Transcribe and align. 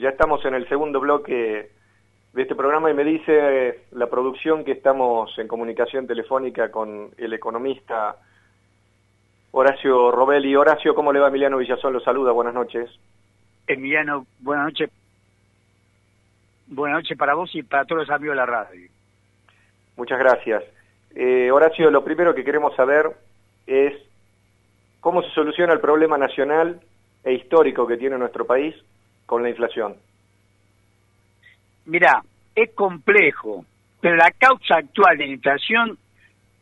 Ya 0.00 0.08
estamos 0.08 0.42
en 0.46 0.54
el 0.54 0.66
segundo 0.66 0.98
bloque 0.98 1.72
de 2.32 2.42
este 2.42 2.54
programa 2.54 2.90
y 2.90 2.94
me 2.94 3.04
dice 3.04 3.80
la 3.92 4.06
producción 4.06 4.64
que 4.64 4.72
estamos 4.72 5.38
en 5.38 5.46
comunicación 5.46 6.06
telefónica 6.06 6.70
con 6.70 7.10
el 7.18 7.34
economista 7.34 8.16
Horacio 9.50 10.10
Robelli. 10.10 10.56
Horacio, 10.56 10.94
¿cómo 10.94 11.12
le 11.12 11.20
va? 11.20 11.28
Emiliano 11.28 11.58
Villazón 11.58 11.92
lo 11.92 12.00
saluda, 12.00 12.32
buenas 12.32 12.54
noches. 12.54 12.88
Emiliano, 13.66 14.24
buenas 14.38 14.64
noches. 14.68 14.90
Buenas 16.68 17.00
noches 17.00 17.18
para 17.18 17.34
vos 17.34 17.54
y 17.54 17.62
para 17.62 17.84
todos 17.84 18.08
los 18.08 18.10
amigos 18.10 18.32
de 18.32 18.40
la 18.40 18.46
radio. 18.46 18.88
Muchas 19.98 20.18
gracias. 20.18 20.64
Eh, 21.14 21.50
Horacio, 21.50 21.90
lo 21.90 22.02
primero 22.02 22.34
que 22.34 22.44
queremos 22.44 22.74
saber 22.74 23.04
es 23.66 23.92
cómo 25.00 25.20
se 25.22 25.30
soluciona 25.32 25.74
el 25.74 25.80
problema 25.80 26.16
nacional 26.16 26.80
e 27.22 27.34
histórico 27.34 27.86
que 27.86 27.98
tiene 27.98 28.16
nuestro 28.16 28.46
país 28.46 28.74
con 29.30 29.42
la 29.44 29.50
inflación. 29.50 29.94
Mira, 31.86 32.20
es 32.52 32.72
complejo, 32.72 33.64
pero 34.00 34.16
la 34.16 34.32
causa 34.32 34.78
actual 34.78 35.16
de 35.16 35.28
la 35.28 35.34
inflación 35.34 35.96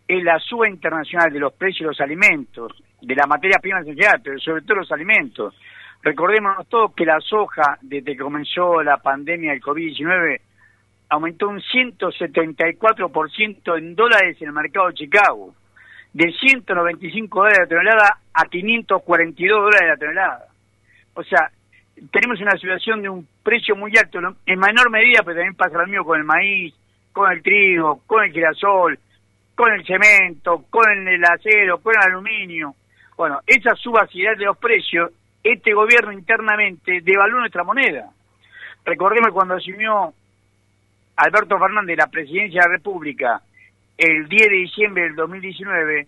es 0.06 0.22
la 0.22 0.38
suba 0.38 0.68
internacional 0.68 1.32
de 1.32 1.40
los 1.40 1.54
precios 1.54 1.80
de 1.80 1.86
los 1.86 2.00
alimentos, 2.02 2.74
de 3.00 3.14
la 3.14 3.26
materia 3.26 3.59
prima 3.59 3.80
esencial, 3.80 4.20
pero 4.23 4.38
sobre 4.38 4.60
todo 4.60 4.80
los 4.80 4.92
alimentos. 4.92 5.59
Recordémonos 6.02 6.68
todos 6.68 6.95
que 6.95 7.06
la 7.06 7.18
soja, 7.20 7.78
desde 7.80 8.14
que 8.14 8.23
comenzó 8.23 8.82
la 8.82 8.98
pandemia 8.98 9.52
del 9.52 9.62
COVID-19, 9.62 10.38
aumentó 11.09 11.48
un 11.48 11.62
174% 11.62 13.78
en 13.78 13.95
dólares 13.95 14.37
en 14.42 14.48
el 14.48 14.52
mercado 14.52 14.88
de 14.88 14.95
Chicago, 14.95 15.54
de 16.12 16.30
195 16.32 17.38
dólares 17.38 17.60
la 17.60 17.66
tonelada 17.66 18.18
a 18.34 18.45
542 18.45 19.59
dólares 19.59 19.88
la 19.88 19.96
tonelada. 19.96 20.48
O 21.14 21.24
sea, 21.24 21.50
tenemos 22.11 22.41
una 22.41 22.52
situación 22.52 23.02
de 23.02 23.09
un 23.09 23.27
precio 23.43 23.77
muy 23.77 23.93
alto, 23.97 24.19
en 24.47 24.59
menor 24.59 24.91
medida, 24.91 25.23
pero 25.25 25.37
también 25.37 25.55
pasa 25.55 25.79
lo 25.79 25.87
mismo 25.87 26.05
con 26.05 26.19
el 26.19 26.24
maíz, 26.24 26.74
con 27.12 27.30
el 27.30 27.43
trigo, 27.43 28.02
con 28.07 28.24
el 28.24 28.32
girasol, 28.32 28.99
con 29.55 29.73
el 29.73 29.85
cemento, 29.85 30.65
con 30.71 31.09
el 31.09 31.24
acero, 31.24 31.79
con 31.79 31.95
el 31.95 32.13
aluminio. 32.13 32.74
Bueno, 33.16 33.40
esa 33.46 33.74
subacidad 33.74 34.37
de 34.37 34.45
los 34.45 34.59
precios, 34.59 35.10
este 35.43 35.73
gobierno 35.73 36.13
internamente 36.13 37.01
devaluó 37.02 37.40
nuestra 37.40 37.65
moneda. 37.65 38.10
Recordemos 38.85 39.33
cuando 39.33 39.55
asumió 39.55 40.12
Alberto 41.16 41.59
Fernández 41.59 41.96
la 41.99 42.07
presidencia 42.07 42.62
de 42.62 42.68
la 42.68 42.77
República 42.77 43.43
el 43.96 44.29
10 44.29 44.49
de 44.49 44.57
diciembre 44.57 45.02
del 45.02 45.16
2019, 45.16 46.07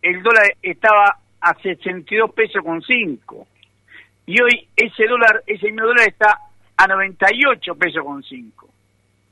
el 0.00 0.22
dólar 0.22 0.54
estaba 0.62 1.18
a 1.40 1.54
62 1.60 2.32
pesos 2.32 2.64
con 2.64 2.80
5 2.80 3.46
y 4.26 4.40
hoy 4.40 4.68
ese 4.76 5.06
dólar, 5.06 5.42
ese 5.46 5.66
mismo 5.66 5.86
dólar 5.86 6.08
está 6.08 6.38
a 6.76 6.86
98 6.86 7.74
pesos 7.74 8.04
con 8.04 8.22
5. 8.22 8.68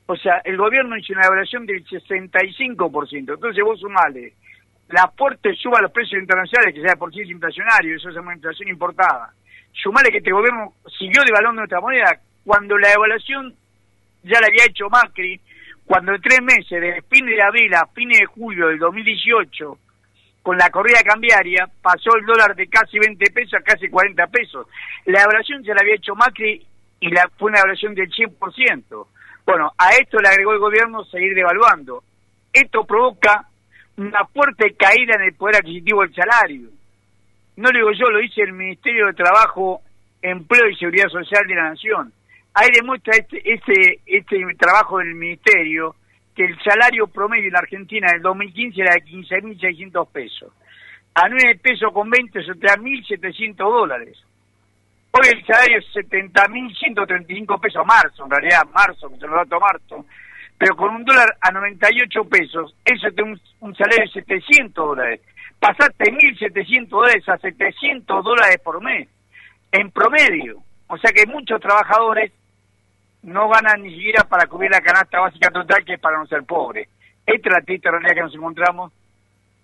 O 0.06 0.16
sea, 0.16 0.40
el 0.44 0.56
gobierno 0.56 0.96
hizo 0.96 1.12
una 1.12 1.26
evaluación 1.26 1.66
del 1.66 1.84
65%. 1.84 3.34
Entonces 3.34 3.64
vos 3.64 3.80
sumale 3.80 4.34
la 4.92 5.10
fuerte 5.16 5.54
suba 5.54 5.78
a 5.78 5.82
los 5.82 5.90
precios 5.90 6.20
internacionales, 6.20 6.74
que 6.74 6.82
sea 6.82 6.96
por 6.96 7.12
sí 7.12 7.22
es 7.22 7.30
inflacionario, 7.30 7.96
eso 7.96 8.10
es 8.10 8.16
una 8.16 8.34
inflación 8.34 8.68
importada. 8.68 9.32
Sumale 9.72 10.10
que 10.10 10.18
este 10.18 10.32
gobierno 10.32 10.74
siguió 10.98 11.22
devaluando 11.24 11.62
nuestra 11.62 11.80
moneda 11.80 12.20
cuando 12.44 12.76
la 12.76 12.92
evaluación 12.92 13.54
ya 14.22 14.38
la 14.40 14.48
había 14.48 14.64
hecho 14.68 14.90
Macri, 14.90 15.40
cuando 15.86 16.14
en 16.14 16.20
tres 16.20 16.42
meses, 16.42 16.80
de 16.80 17.02
fines 17.08 17.36
de 17.36 17.42
abril 17.42 17.74
a 17.74 17.86
fines 17.86 18.20
de 18.20 18.26
julio 18.26 18.68
del 18.68 18.78
2018, 18.78 19.78
con 20.42 20.58
la 20.58 20.70
corrida 20.70 20.98
cambiaria, 21.04 21.68
pasó 21.80 22.16
el 22.16 22.26
dólar 22.26 22.54
de 22.56 22.66
casi 22.66 22.98
20 22.98 23.30
pesos 23.30 23.54
a 23.54 23.62
casi 23.62 23.88
40 23.88 24.26
pesos. 24.26 24.66
La 25.06 25.22
evaluación 25.22 25.64
se 25.64 25.72
la 25.72 25.80
había 25.80 25.94
hecho 25.94 26.14
Macri 26.14 26.66
y 27.00 27.10
la, 27.10 27.30
fue 27.38 27.50
una 27.50 27.60
evaluación 27.60 27.94
del 27.94 28.10
100%. 28.10 29.06
Bueno, 29.46 29.72
a 29.78 29.90
esto 29.90 30.18
le 30.18 30.28
agregó 30.28 30.52
el 30.52 30.58
gobierno 30.58 31.04
seguir 31.04 31.34
devaluando. 31.34 32.02
Esto 32.52 32.84
provoca 32.84 33.46
una 33.96 34.24
fuerte 34.26 34.74
caída 34.74 35.14
en 35.16 35.22
el 35.22 35.34
poder 35.34 35.56
adquisitivo 35.56 36.02
del 36.02 36.14
salario. 36.14 36.68
No 37.56 37.70
lo 37.70 37.78
digo 37.78 37.92
yo, 37.92 38.10
lo 38.10 38.18
dice 38.18 38.42
el 38.42 38.52
Ministerio 38.52 39.06
de 39.06 39.14
Trabajo, 39.14 39.82
Empleo 40.22 40.68
y 40.68 40.76
Seguridad 40.76 41.08
Social 41.08 41.46
de 41.46 41.54
la 41.54 41.70
Nación. 41.70 42.12
Ahí 42.54 42.68
demuestra 42.74 43.14
este, 43.16 43.52
este, 43.52 44.00
este 44.06 44.36
trabajo 44.58 44.98
del 44.98 45.14
Ministerio 45.14 45.94
que 46.34 46.44
el 46.44 46.58
salario 46.62 47.06
promedio 47.06 47.46
en 47.46 47.52
la 47.52 47.60
Argentina 47.60 48.08
en 48.10 48.16
el 48.16 48.22
2015 48.22 48.80
era 48.80 48.94
de 48.94 49.04
15.600 49.04 50.08
pesos. 50.08 50.52
A 51.14 51.28
9 51.28 51.60
pesos 51.62 51.92
con 51.92 52.08
20 52.08 52.38
eso 52.38 52.54
te 52.54 52.66
1.700 52.68 53.56
dólares. 53.56 54.18
Hoy 55.10 55.28
el 55.30 55.44
salario 55.44 55.78
es 55.78 55.84
70.135 55.94 57.60
pesos 57.60 57.86
marzo, 57.86 58.24
en 58.24 58.30
realidad 58.30 58.62
marzo, 58.72 59.10
que 59.10 59.18
se 59.18 59.26
lo 59.26 59.44
da 59.44 59.58
marzo, 59.58 60.06
pero 60.56 60.74
con 60.74 60.94
un 60.94 61.04
dólar 61.04 61.36
a 61.38 61.50
98 61.50 62.24
pesos, 62.24 62.74
eso 62.82 63.08
es 63.08 63.14
un, 63.22 63.38
un 63.60 63.74
salario 63.74 64.04
de 64.06 64.20
700 64.20 64.74
dólares. 64.74 65.20
Pasaste 65.58 66.04
1.700 66.10 66.88
dólares 66.88 67.28
a 67.28 67.36
700 67.36 68.24
dólares 68.24 68.56
por 68.64 68.82
mes, 68.82 69.06
en 69.70 69.90
promedio. 69.90 70.62
O 70.86 70.96
sea 70.96 71.12
que 71.12 71.26
muchos 71.26 71.60
trabajadores 71.60 72.32
no 73.22 73.48
ganan 73.48 73.82
ni 73.82 73.90
siquiera 73.94 74.24
para 74.24 74.46
cubrir 74.46 74.70
la 74.70 74.80
canasta 74.80 75.20
básica 75.20 75.50
total, 75.50 75.84
que 75.84 75.94
es 75.94 76.00
para 76.00 76.18
no 76.18 76.26
ser 76.26 76.44
pobre. 76.44 76.88
Esta 77.24 77.48
es 77.48 77.54
la 77.54 77.62
triste 77.62 77.90
realidad 77.90 78.14
que 78.14 78.22
nos 78.22 78.34
encontramos 78.34 78.92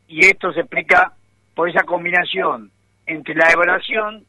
y 0.06 0.24
esto 0.24 0.52
se 0.52 0.60
explica 0.60 1.12
por 1.54 1.68
esa 1.68 1.82
combinación 1.84 2.70
entre 3.06 3.34
la 3.34 3.50
evaluación 3.50 4.24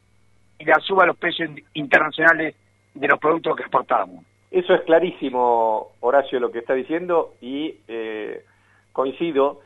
y 0.58 0.64
la 0.64 0.78
suba 0.80 1.04
de 1.04 1.08
los 1.08 1.16
precios 1.16 1.50
internacionales 1.74 2.54
de 2.94 3.08
los 3.08 3.18
productos 3.18 3.56
que 3.56 3.62
exportamos. 3.62 4.24
Eso 4.50 4.74
es 4.74 4.82
clarísimo, 4.82 5.92
Horacio, 6.00 6.40
lo 6.40 6.50
que 6.50 6.58
está 6.58 6.74
diciendo 6.74 7.34
y 7.40 7.76
eh, 7.86 8.44
coincido, 8.92 9.60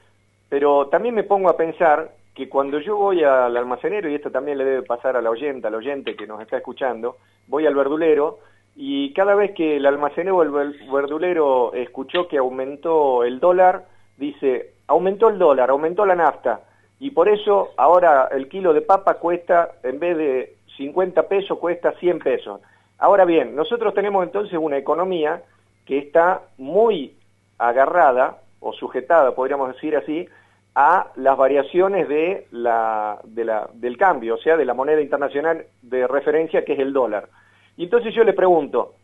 pero 0.48 0.88
también 0.88 1.14
me 1.14 1.22
pongo 1.22 1.48
a 1.48 1.56
pensar 1.56 2.12
que 2.34 2.48
cuando 2.48 2.78
yo 2.80 2.96
voy 2.96 3.24
al 3.24 3.56
almacenero, 3.56 4.10
y 4.10 4.14
esto 4.14 4.30
también 4.30 4.58
le 4.58 4.64
debe 4.64 4.82
pasar 4.82 5.16
a 5.16 5.22
la 5.22 5.30
oyente, 5.30 5.68
al 5.68 5.74
oyente 5.74 6.16
que 6.16 6.26
nos 6.26 6.40
está 6.42 6.58
escuchando, 6.58 7.16
voy 7.46 7.66
al 7.66 7.74
verdulero, 7.74 8.40
y 8.76 9.12
cada 9.12 9.34
vez 9.34 9.52
que 9.52 9.76
el 9.76 9.86
almacenero 9.86 10.38
o 10.38 10.42
el 10.42 10.50
verdulero 10.92 11.72
escuchó 11.74 12.26
que 12.26 12.38
aumentó 12.38 13.24
el 13.24 13.38
dólar, 13.40 13.84
dice, 14.16 14.72
aumentó 14.86 15.28
el 15.28 15.38
dólar, 15.38 15.70
aumentó 15.70 16.04
la 16.04 16.16
nafta, 16.16 16.60
y 16.98 17.10
por 17.10 17.28
eso 17.28 17.70
ahora 17.76 18.28
el 18.32 18.48
kilo 18.48 18.72
de 18.72 18.80
papa 18.80 19.14
cuesta, 19.14 19.72
en 19.82 19.98
vez 19.98 20.16
de 20.16 20.56
50 20.76 21.28
pesos, 21.28 21.58
cuesta 21.58 21.92
100 21.92 22.18
pesos. 22.20 22.60
Ahora 22.98 23.24
bien, 23.24 23.54
nosotros 23.54 23.94
tenemos 23.94 24.24
entonces 24.24 24.58
una 24.60 24.78
economía 24.78 25.42
que 25.84 25.98
está 25.98 26.42
muy 26.58 27.14
agarrada, 27.58 28.38
o 28.60 28.72
sujetada, 28.72 29.34
podríamos 29.34 29.74
decir 29.74 29.96
así, 29.96 30.26
a 30.74 31.08
las 31.16 31.36
variaciones 31.36 32.08
de 32.08 32.46
la, 32.50 33.20
de 33.24 33.44
la, 33.44 33.68
del 33.74 33.96
cambio, 33.96 34.34
o 34.34 34.38
sea, 34.38 34.56
de 34.56 34.64
la 34.64 34.74
moneda 34.74 35.00
internacional 35.00 35.66
de 35.82 36.06
referencia 36.06 36.64
que 36.64 36.72
es 36.72 36.78
el 36.80 36.92
dólar. 36.92 37.28
Y 37.76 37.84
entonces 37.84 38.14
yo 38.14 38.24
le 38.24 38.32
pregunto, 38.32 38.94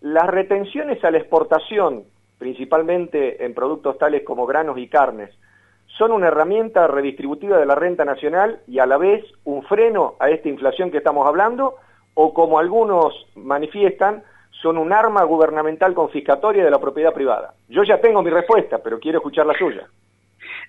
las 0.00 0.26
retenciones 0.26 1.02
a 1.04 1.10
la 1.10 1.18
exportación, 1.18 2.04
principalmente 2.38 3.44
en 3.44 3.54
productos 3.54 3.98
tales 3.98 4.22
como 4.24 4.46
granos 4.46 4.78
y 4.78 4.88
carnes, 4.88 5.30
son 5.96 6.12
una 6.12 6.28
herramienta 6.28 6.86
redistributiva 6.86 7.58
de 7.58 7.66
la 7.66 7.74
renta 7.74 8.04
nacional 8.04 8.60
y 8.66 8.78
a 8.78 8.86
la 8.86 8.98
vez 8.98 9.24
un 9.44 9.62
freno 9.64 10.14
a 10.20 10.30
esta 10.30 10.48
inflación 10.48 10.90
que 10.90 10.98
estamos 10.98 11.26
hablando, 11.26 11.76
o 12.14 12.34
como 12.34 12.58
algunos 12.58 13.26
manifiestan, 13.34 14.22
son 14.62 14.76
un 14.76 14.92
arma 14.92 15.22
gubernamental 15.22 15.94
confiscatoria 15.94 16.64
de 16.64 16.70
la 16.70 16.80
propiedad 16.80 17.12
privada. 17.12 17.54
Yo 17.68 17.84
ya 17.84 18.00
tengo 18.00 18.22
mi 18.22 18.30
respuesta, 18.30 18.78
pero 18.78 18.98
quiero 18.98 19.18
escuchar 19.18 19.46
la 19.46 19.54
suya. 19.54 19.86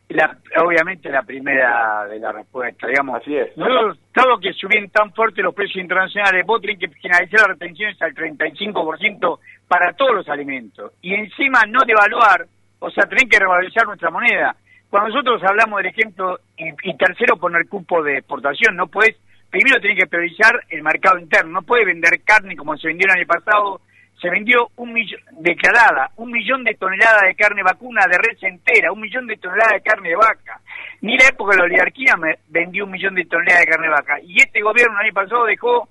La, 0.10 0.36
obviamente 0.64 1.08
la 1.10 1.22
primera 1.22 2.06
de 2.08 2.20
la 2.20 2.32
respuesta, 2.32 2.88
digamos. 2.88 3.22
Así 3.22 3.36
es. 3.36 3.54
todo 3.56 4.40
que 4.42 4.54
subían 4.54 4.90
tan 4.90 5.14
fuerte 5.14 5.44
los 5.44 5.54
precios 5.54 5.84
internacionales, 5.84 6.46
vos 6.48 6.60
tenés 6.62 6.80
que 6.80 6.88
finalizar 6.88 7.42
las 7.42 7.50
retenciones 7.50 8.02
al 8.02 8.16
35% 8.16 9.40
para 9.68 9.94
todos 9.94 10.16
los 10.16 10.30
alimentos. 10.30 10.94
Y 11.02 11.14
encima 11.14 11.62
no 11.68 11.82
devaluar, 11.86 12.48
o 12.80 12.90
sea, 12.90 13.06
tenés 13.06 13.30
que 13.30 13.40
revalorizar 13.40 13.86
nuestra 13.86 14.10
moneda. 14.10 14.56
Cuando 14.90 15.10
nosotros 15.10 15.44
hablamos 15.44 15.78
del 15.78 15.92
ejemplo, 15.92 16.40
y, 16.58 16.98
tercero, 16.98 17.38
poner 17.38 17.68
cupo 17.68 18.02
de 18.02 18.18
exportación, 18.18 18.76
no 18.76 18.88
puedes, 18.88 19.16
primero 19.52 19.80
tenés 19.80 20.00
que 20.00 20.08
priorizar 20.08 20.60
el 20.70 20.82
mercado 20.82 21.20
interno, 21.20 21.52
no 21.52 21.62
puedes 21.62 21.86
vender 21.86 22.24
carne 22.24 22.56
como 22.56 22.76
se 22.76 22.88
vendió 22.88 23.06
el 23.06 23.20
año 23.20 23.28
pasado, 23.28 23.82
se 24.22 24.30
vendió 24.30 24.70
un 24.76 24.92
millón, 24.94 25.22
declarada, 25.40 26.12
un 26.18 26.32
millón 26.32 26.64
de 26.64 26.76
toneladas 26.76 27.24
de 27.24 27.36
carne 27.36 27.64
vacuna 27.64 28.02
de 28.10 28.18
res 28.18 28.44
entera, 28.44 28.92
un 28.92 29.00
millón 29.00 29.28
de 29.28 29.38
toneladas 29.38 29.74
de 29.74 29.82
carne 29.82 30.10
de 30.10 30.16
vaca. 30.16 30.60
Ni 31.02 31.18
la 31.18 31.28
época 31.28 31.52
de 31.52 31.58
la 31.60 31.64
oligarquía 31.66 32.16
me 32.18 32.40
vendió 32.50 32.86
un 32.86 32.92
millón 32.92 33.16
de 33.16 33.26
toneladas 33.26 33.62
de 33.62 33.72
carne 33.72 33.88
de 33.88 33.94
vaca. 33.94 34.20
Y 34.22 34.38
este 34.38 34.62
gobierno 34.62 35.00
el 35.00 35.06
año 35.06 35.14
pasado 35.14 35.46
dejó 35.46 35.88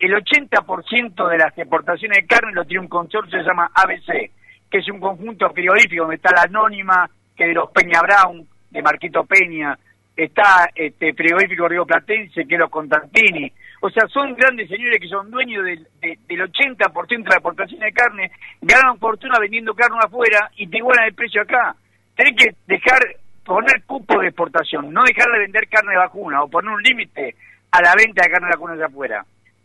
el 0.00 0.12
80% 0.14 1.28
de 1.28 1.38
las 1.38 1.56
exportaciones 1.58 2.18
de 2.18 2.26
carne 2.26 2.52
lo 2.52 2.64
tiene 2.64 2.80
un 2.80 2.88
consorcio 2.88 3.38
que 3.38 3.44
se 3.44 3.48
llama 3.48 3.70
ABC, 3.74 4.30
que 4.70 4.78
es 4.78 4.88
un 4.88 4.98
conjunto 4.98 5.50
frigorífico 5.50 6.02
donde 6.02 6.16
está 6.16 6.30
la 6.34 6.42
Anónima, 6.42 7.10
que 7.36 7.46
de 7.46 7.54
los 7.54 7.70
Peña 7.70 8.00
Brown, 8.00 8.46
de 8.70 8.82
Marquito 8.82 9.24
Peña, 9.24 9.78
está 10.24 10.70
este 10.74 11.14
frigorífico 11.14 11.68
Río 11.68 11.86
Platense, 11.86 12.46
que 12.46 12.54
es 12.54 12.60
los 12.60 12.70
Contantini. 12.70 13.50
O 13.80 13.88
sea, 13.88 14.06
son 14.08 14.34
grandes 14.34 14.68
señores 14.68 14.98
que 15.00 15.08
son 15.08 15.30
dueños 15.30 15.64
del, 15.64 15.86
del 16.00 16.40
80% 16.52 17.08
de 17.08 17.24
la 17.24 17.36
exportación 17.36 17.80
de 17.80 17.92
carne, 17.92 18.30
ganan 18.60 18.98
fortuna 18.98 19.38
vendiendo 19.40 19.74
carne 19.74 19.98
afuera 20.04 20.50
y 20.56 20.66
te 20.66 20.78
igualan 20.78 21.06
el 21.06 21.14
precio 21.14 21.40
acá. 21.40 21.74
Tenés 22.14 22.36
que 22.36 22.54
dejar, 22.66 22.98
poner 23.44 23.82
cupo 23.86 24.20
de 24.20 24.28
exportación, 24.28 24.92
no 24.92 25.02
dejar 25.04 25.32
de 25.32 25.38
vender 25.38 25.66
carne 25.68 25.92
de 25.92 25.98
vacuna 25.98 26.42
o 26.42 26.48
poner 26.48 26.70
un 26.70 26.82
límite 26.82 27.34
a 27.70 27.80
la 27.80 27.94
venta 27.96 28.22
de 28.22 28.30
carne 28.30 28.48
de 28.48 28.56
vacuna 28.56 28.76
de 28.76 28.84
afuera. 28.84 29.24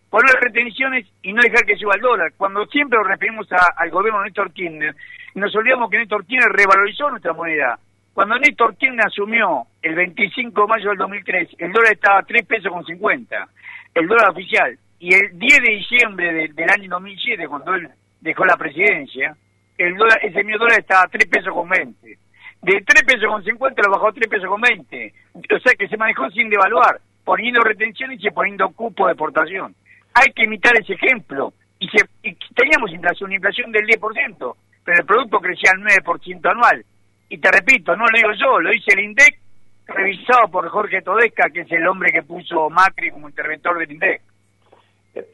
Poner 0.10 0.36
retenciones 0.40 1.06
y 1.22 1.34
no 1.34 1.42
dejar 1.42 1.66
que 1.66 1.76
suba 1.76 1.96
el 1.96 2.02
dólar. 2.02 2.32
Cuando 2.38 2.66
siempre 2.68 2.98
nos 2.98 3.08
referimos 3.10 3.50
al 3.52 3.90
gobierno 3.90 4.20
de 4.20 4.26
Néstor 4.28 4.54
Kirchner, 4.54 4.96
nos 5.34 5.54
olvidamos 5.54 5.90
que 5.90 5.98
Néstor 5.98 6.26
Kirchner 6.26 6.54
revalorizó 6.54 7.10
nuestra 7.10 7.34
moneda 7.34 7.78
cuando 8.16 8.40
Néstor 8.40 8.78
Kirchner 8.78 9.06
asumió 9.06 9.68
el 9.86 9.94
25 9.94 10.62
de 10.62 10.68
mayo 10.68 10.90
del 10.90 10.98
2003, 10.98 11.50
el 11.60 11.72
dólar 11.72 11.94
estaba 11.94 12.20
a 12.20 12.24
3 12.24 12.46
pesos 12.48 12.72
con 12.72 12.84
50, 12.84 13.48
el 13.94 14.08
dólar 14.08 14.32
oficial. 14.32 14.78
Y 14.98 15.14
el 15.14 15.38
10 15.38 15.60
de 15.62 15.72
diciembre 15.72 16.48
del 16.50 16.70
año 16.72 16.90
2007, 16.90 17.48
cuando 17.48 17.76
él 17.76 17.90
dejó 18.20 18.46
la 18.46 18.58
presidencia, 18.58 19.38
el 19.78 19.96
dólar, 19.96 20.18
ese 20.24 20.44
mismo 20.44 20.58
dólar 20.58 20.80
estaba 20.80 21.04
a 21.04 21.08
3 21.08 21.28
pesos 21.28 21.54
con 21.54 21.70
20. 21.70 22.18
De 22.64 22.82
3 22.82 23.04
pesos 23.04 23.30
con 23.30 23.44
50 23.44 23.82
lo 23.84 23.92
bajó 23.92 24.08
a 24.08 24.14
3 24.14 24.28
pesos 24.28 24.50
con 24.50 24.62
20. 24.62 25.14
O 25.36 25.60
sea 25.60 25.74
que 25.78 25.88
se 25.88 25.98
manejó 25.98 26.32
sin 26.32 26.50
devaluar, 26.50 27.00
poniendo 27.24 27.62
retenciones 27.62 28.20
y 28.24 28.30
poniendo 28.32 28.68
cupo 28.72 29.06
de 29.06 29.12
exportación. 29.12 29.76
Hay 30.16 30.34
que 30.34 30.46
imitar 30.46 30.76
ese 30.78 30.94
ejemplo. 30.94 31.54
Y, 31.78 31.90
se, 31.90 32.04
y 32.24 32.34
teníamos 32.56 32.92
inflación, 32.92 33.28
una 33.28 33.36
inflación 33.36 33.72
del 33.72 33.86
10%, 33.86 34.56
pero 34.84 35.00
el 35.00 35.06
producto 35.06 35.40
crecía 35.40 35.72
al 35.76 35.84
9% 35.84 36.50
anual 36.50 36.84
y 37.30 37.38
te 37.38 37.52
repito, 37.52 37.96
no 37.96 38.06
lo 38.06 38.18
digo 38.18 38.32
yo, 38.34 38.60
lo 38.60 38.70
dice 38.70 38.94
el 38.94 39.04
INDEC, 39.04 39.40
revisado 39.88 40.48
por 40.50 40.68
Jorge 40.70 41.02
Todesca, 41.02 41.50
que 41.50 41.62
es 41.62 41.72
el 41.72 41.88
hombre 41.88 42.12
que 42.12 42.24
puso 42.24 42.70
Macri 42.70 43.12
como 43.12 43.30
interventor 43.30 43.80
del 43.80 43.92
INDEC. 43.92 44.22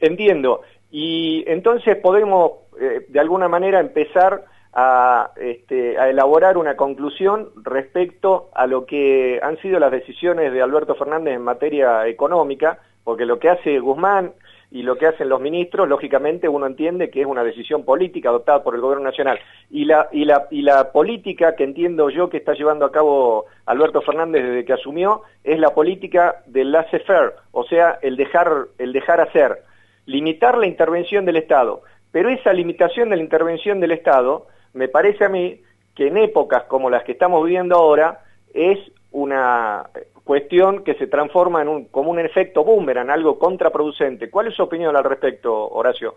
Entiendo. 0.00 0.62
Y 0.90 1.44
entonces 1.46 1.96
podemos, 1.96 2.52
eh, 2.80 3.06
de 3.08 3.20
alguna 3.20 3.48
manera, 3.48 3.80
empezar 3.80 4.44
a, 4.74 5.30
este, 5.36 5.98
a 5.98 6.08
elaborar 6.08 6.56
una 6.56 6.76
conclusión 6.76 7.50
respecto 7.62 8.50
a 8.54 8.66
lo 8.66 8.86
que 8.86 9.40
han 9.42 9.58
sido 9.58 9.78
las 9.78 9.90
decisiones 9.90 10.52
de 10.52 10.62
Alberto 10.62 10.94
Fernández 10.94 11.34
en 11.34 11.42
materia 11.42 12.06
económica, 12.06 12.78
porque 13.04 13.26
lo 13.26 13.38
que 13.38 13.50
hace 13.50 13.78
Guzmán 13.80 14.32
y 14.72 14.82
lo 14.82 14.96
que 14.96 15.06
hacen 15.06 15.28
los 15.28 15.38
ministros, 15.38 15.86
lógicamente 15.86 16.48
uno 16.48 16.66
entiende 16.66 17.10
que 17.10 17.20
es 17.20 17.26
una 17.26 17.44
decisión 17.44 17.84
política 17.84 18.30
adoptada 18.30 18.62
por 18.62 18.74
el 18.74 18.80
gobierno 18.80 19.04
nacional. 19.04 19.38
Y 19.70 19.84
la, 19.84 20.92
política 20.92 21.54
que 21.54 21.64
entiendo 21.64 22.08
yo 22.08 22.30
que 22.30 22.38
está 22.38 22.54
llevando 22.54 22.86
a 22.86 22.90
cabo 22.90 23.44
Alberto 23.66 24.00
Fernández 24.00 24.42
desde 24.42 24.64
que 24.64 24.72
asumió 24.72 25.24
es 25.44 25.60
la 25.60 25.74
política 25.74 26.36
del 26.46 26.72
laissez-faire, 26.72 27.34
o 27.50 27.64
sea, 27.64 27.98
el 28.00 28.16
dejar, 28.16 28.68
el 28.78 28.94
dejar 28.94 29.20
hacer, 29.20 29.58
limitar 30.06 30.56
la 30.56 30.66
intervención 30.66 31.26
del 31.26 31.36
Estado. 31.36 31.82
Pero 32.10 32.30
esa 32.30 32.54
limitación 32.54 33.10
de 33.10 33.16
la 33.16 33.22
intervención 33.22 33.78
del 33.78 33.92
Estado, 33.92 34.46
me 34.72 34.88
parece 34.88 35.26
a 35.26 35.28
mí 35.28 35.60
que 35.94 36.06
en 36.06 36.16
épocas 36.16 36.62
como 36.64 36.88
las 36.88 37.04
que 37.04 37.12
estamos 37.12 37.44
viviendo 37.44 37.76
ahora, 37.76 38.20
es 38.54 38.78
una 39.12 39.84
cuestión 40.24 40.84
que 40.84 40.94
se 40.94 41.06
transforma 41.06 41.62
en 41.62 41.68
un, 41.68 41.84
como 41.86 42.10
un 42.10 42.18
efecto 42.18 42.64
boomerang, 42.64 43.10
algo 43.10 43.38
contraproducente. 43.38 44.30
¿Cuál 44.30 44.48
es 44.48 44.54
su 44.54 44.62
opinión 44.62 44.96
al 44.96 45.04
respecto, 45.04 45.68
Horacio? 45.68 46.16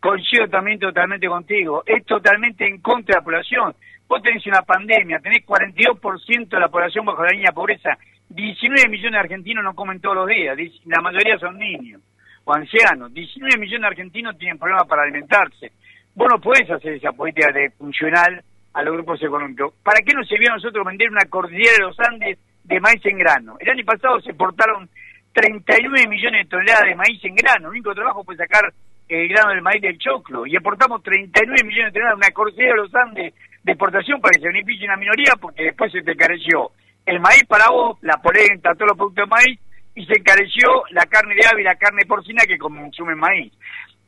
Coincido 0.00 0.48
también 0.48 0.78
totalmente 0.78 1.26
contigo. 1.28 1.82
Es 1.86 2.04
totalmente 2.04 2.66
en 2.66 2.80
contra 2.80 3.14
de 3.14 3.20
la 3.20 3.24
población. 3.24 3.74
Vos 4.08 4.22
tenés 4.22 4.46
una 4.46 4.62
pandemia, 4.62 5.20
tenés 5.20 5.46
42% 5.46 6.48
de 6.48 6.60
la 6.60 6.68
población 6.68 7.06
bajo 7.06 7.22
la 7.22 7.30
línea 7.30 7.50
de 7.50 7.54
pobreza. 7.54 7.90
19 8.28 8.88
millones 8.88 9.12
de 9.12 9.18
argentinos 9.18 9.64
no 9.64 9.74
comen 9.74 10.00
todos 10.00 10.16
los 10.16 10.26
días. 10.26 10.56
La 10.86 11.00
mayoría 11.02 11.38
son 11.38 11.58
niños 11.58 12.00
o 12.44 12.54
ancianos. 12.54 13.12
19 13.12 13.58
millones 13.58 13.80
de 13.80 13.86
argentinos 13.86 14.38
tienen 14.38 14.58
problemas 14.58 14.86
para 14.86 15.02
alimentarse. 15.02 15.72
Vos 16.14 16.28
no 16.30 16.40
podés 16.40 16.70
hacer 16.70 16.94
esa 16.94 17.12
política 17.12 17.52
de 17.52 17.70
funcional 17.70 18.42
a 18.74 18.82
los 18.82 18.94
grupos 18.94 19.22
económicos. 19.22 19.74
¿Para 19.82 20.00
qué 20.04 20.14
nos 20.14 20.28
sirvió 20.28 20.50
a 20.50 20.56
nosotros 20.56 20.86
vender 20.86 21.10
una 21.10 21.24
cordillera 21.26 21.72
de 21.78 21.84
los 21.84 22.00
Andes 22.00 22.38
de 22.64 22.80
maíz 22.80 23.04
en 23.04 23.18
grano. 23.18 23.56
El 23.60 23.70
año 23.70 23.84
pasado 23.84 24.20
se 24.20 24.30
exportaron 24.30 24.88
39 25.32 26.08
millones 26.08 26.44
de 26.44 26.50
toneladas 26.50 26.84
de 26.84 26.94
maíz 26.94 27.24
en 27.24 27.34
grano. 27.34 27.68
El 27.68 27.72
único 27.72 27.94
trabajo 27.94 28.24
fue 28.24 28.36
sacar 28.36 28.72
el 29.08 29.28
grano 29.28 29.50
del 29.50 29.62
maíz 29.62 29.82
del 29.82 29.98
choclo. 29.98 30.46
Y 30.46 30.54
exportamos 30.54 31.02
39 31.02 31.64
millones 31.64 31.92
de 31.92 31.98
toneladas, 31.98 32.16
una 32.16 32.34
corsera 32.34 32.68
de 32.68 32.76
los 32.76 32.94
Andes 32.94 33.34
de 33.62 33.72
exportación 33.72 34.20
para 34.20 34.32
que 34.32 34.40
se 34.40 34.48
beneficie 34.48 34.86
una 34.86 34.96
minoría 34.96 35.34
porque 35.40 35.64
después 35.64 35.92
se 35.92 36.02
te 36.02 36.12
encareció 36.12 36.72
el 37.06 37.20
maíz 37.20 37.44
para 37.48 37.68
vos, 37.68 37.98
la 38.02 38.16
polenta, 38.18 38.74
todos 38.74 38.90
los 38.90 38.96
productos 38.96 39.24
de 39.24 39.30
maíz 39.30 39.60
y 39.94 40.06
se 40.06 40.18
encareció 40.18 40.82
la 40.90 41.04
carne 41.06 41.34
de 41.34 41.46
ave 41.46 41.62
y 41.62 41.64
la 41.64 41.74
carne 41.74 42.06
porcina 42.06 42.44
que 42.46 42.58
consumen 42.58 43.18
maíz. 43.18 43.52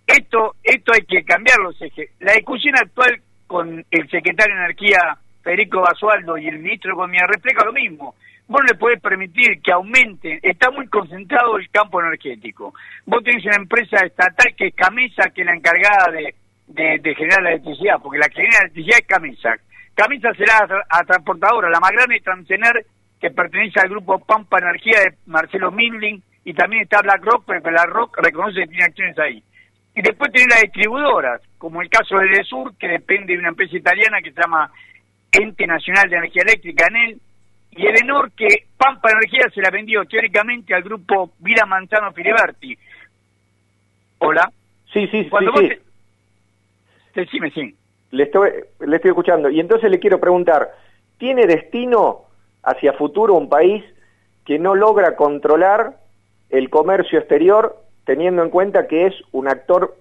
Esto, 0.06 0.55
esto 0.62 0.93
hay 0.94 1.02
que 1.02 1.25
cambiar 1.25 1.58
los 1.58 1.81
ejes. 1.81 2.11
La 2.20 2.32
discusión 2.34 2.75
actual 2.76 3.20
con 3.46 3.85
el 3.91 4.11
secretario 4.11 4.55
de 4.55 4.61
Energía 4.64 5.19
Federico 5.43 5.81
Basualdo 5.81 6.38
y 6.38 6.49
el 6.49 6.58
ministro 6.58 6.91
de 6.91 6.94
Economía 6.94 7.26
refleja 7.26 7.64
lo 7.64 7.73
mismo 7.73 8.14
vos 8.46 8.61
no 8.61 8.67
le 8.67 8.79
podés 8.79 9.00
permitir 9.00 9.61
que 9.62 9.73
aumente, 9.73 10.38
está 10.43 10.70
muy 10.70 10.87
concentrado 10.88 11.56
el 11.56 11.69
campo 11.70 12.00
energético. 12.00 12.75
Vos 13.06 13.23
tenés 13.25 13.44
una 13.46 13.56
empresa 13.56 14.05
estatal 14.05 14.55
que 14.56 14.69
es 14.69 14.75
Camisa, 14.75 15.31
que 15.31 15.43
es 15.43 15.46
la 15.46 15.55
encargada 15.55 16.12
de, 16.12 16.35
de, 16.99 17.14
generar 17.14 17.43
la 17.43 17.50
electricidad, 17.50 17.96
porque 18.02 18.19
la 18.19 18.29
que 18.29 18.37
genera 18.37 18.58
la 18.58 18.64
electricidad 18.64 18.99
es 18.99 19.06
Camisa. 19.06 19.56
Camisa 19.94 20.35
será 20.35 20.85
a, 20.88 21.05
transportadora, 21.05 21.70
la 21.70 21.81
más 21.81 21.93
grande 21.93 22.17
es 22.17 22.23
Transener, 22.23 22.87
que 23.20 23.31
pertenece 23.31 23.81
al 23.81 23.88
grupo 23.88 24.19
Pampa 24.19 24.58
Energía 24.58 24.99
de 25.00 25.17
Marcelo 25.26 25.70
Mindling, 25.70 26.23
y 26.44 26.52
también 26.52 26.82
está 26.82 27.00
BlackRock, 27.00 27.44
pero 27.47 27.62
BlackRock 27.62 28.19
reconoce 28.19 28.61
que 28.61 28.67
tiene 28.67 28.85
acciones 28.85 29.19
ahí. 29.19 29.43
Y 29.94 30.02
después 30.02 30.31
tenés 30.32 30.49
las 30.49 30.62
distribuidoras, 30.62 31.40
como 31.64 31.81
el 31.81 31.88
caso 31.88 32.16
de 32.19 32.44
Sur, 32.44 32.76
que 32.76 32.87
depende 32.87 33.32
de 33.32 33.38
una 33.38 33.49
empresa 33.49 33.75
italiana 33.75 34.20
que 34.22 34.32
se 34.32 34.38
llama 34.38 34.70
Ente 35.32 35.66
Nacional 35.66 36.11
de 36.11 36.16
Energía 36.16 36.43
Eléctrica, 36.43 36.84
en 36.90 36.96
él, 36.96 37.20
y 37.70 37.87
Edenor 37.87 38.32
que 38.32 38.66
Pampa 38.76 39.08
Energía 39.11 39.49
se 39.49 39.62
la 39.62 39.70
vendió 39.70 40.05
teóricamente 40.05 40.75
al 40.75 40.82
grupo 40.82 41.31
Vila 41.38 41.64
Manzano 41.64 42.12
Filiberti. 42.12 42.76
Hola. 44.19 44.52
Sí, 44.93 45.06
sí, 45.06 45.25
sí. 45.25 45.31
sí. 45.56 45.72
Decime, 47.14 47.50
sí. 47.52 47.75
Le 48.11 48.25
estoy, 48.25 48.50
le 48.87 48.96
estoy 48.96 49.12
escuchando. 49.12 49.49
Y 49.49 49.58
entonces 49.58 49.90
le 49.90 49.99
quiero 49.99 50.20
preguntar, 50.20 50.69
¿tiene 51.16 51.46
destino 51.46 52.25
hacia 52.62 52.93
futuro 52.93 53.32
un 53.32 53.49
país 53.49 53.82
que 54.44 54.58
no 54.58 54.75
logra 54.75 55.16
controlar 55.16 55.96
el 56.50 56.69
comercio 56.69 57.20
exterior 57.20 57.75
teniendo 58.05 58.43
en 58.43 58.50
cuenta 58.50 58.87
que 58.87 59.06
es 59.06 59.14
un 59.32 59.49
actor 59.49 59.96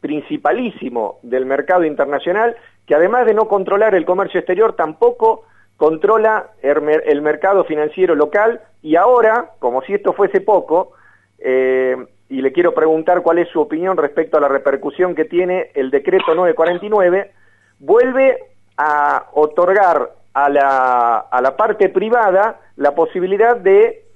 principalísimo 0.00 1.18
del 1.22 1.46
mercado 1.46 1.84
internacional, 1.84 2.56
que 2.86 2.94
además 2.94 3.26
de 3.26 3.34
no 3.34 3.48
controlar 3.48 3.94
el 3.94 4.04
comercio 4.04 4.40
exterior 4.40 4.74
tampoco 4.74 5.44
controla 5.76 6.50
el, 6.62 7.22
mercado 7.22 7.64
financiero 7.64 8.14
local. 8.14 8.60
Y 8.82 8.96
ahora, 8.96 9.52
como 9.58 9.82
si 9.82 9.94
esto 9.94 10.12
fuese 10.12 10.40
poco, 10.40 10.92
eh, 11.38 11.96
y 12.28 12.42
le 12.42 12.52
quiero 12.52 12.74
preguntar 12.74 13.22
cuál 13.22 13.38
es 13.38 13.48
su 13.48 13.60
opinión 13.60 13.96
respecto 13.96 14.36
a 14.36 14.40
la 14.40 14.48
repercusión 14.48 15.14
que 15.14 15.24
tiene 15.24 15.70
el 15.74 15.90
decreto 15.90 16.34
949, 16.34 17.32
vuelve 17.78 18.38
a 18.76 19.26
otorgar 19.32 20.10
a 20.34 20.48
la, 20.48 21.18
a 21.18 21.40
la 21.40 21.56
parte 21.56 21.88
privada 21.88 22.60
la 22.76 22.94
posibilidad 22.94 23.56
de 23.56 24.07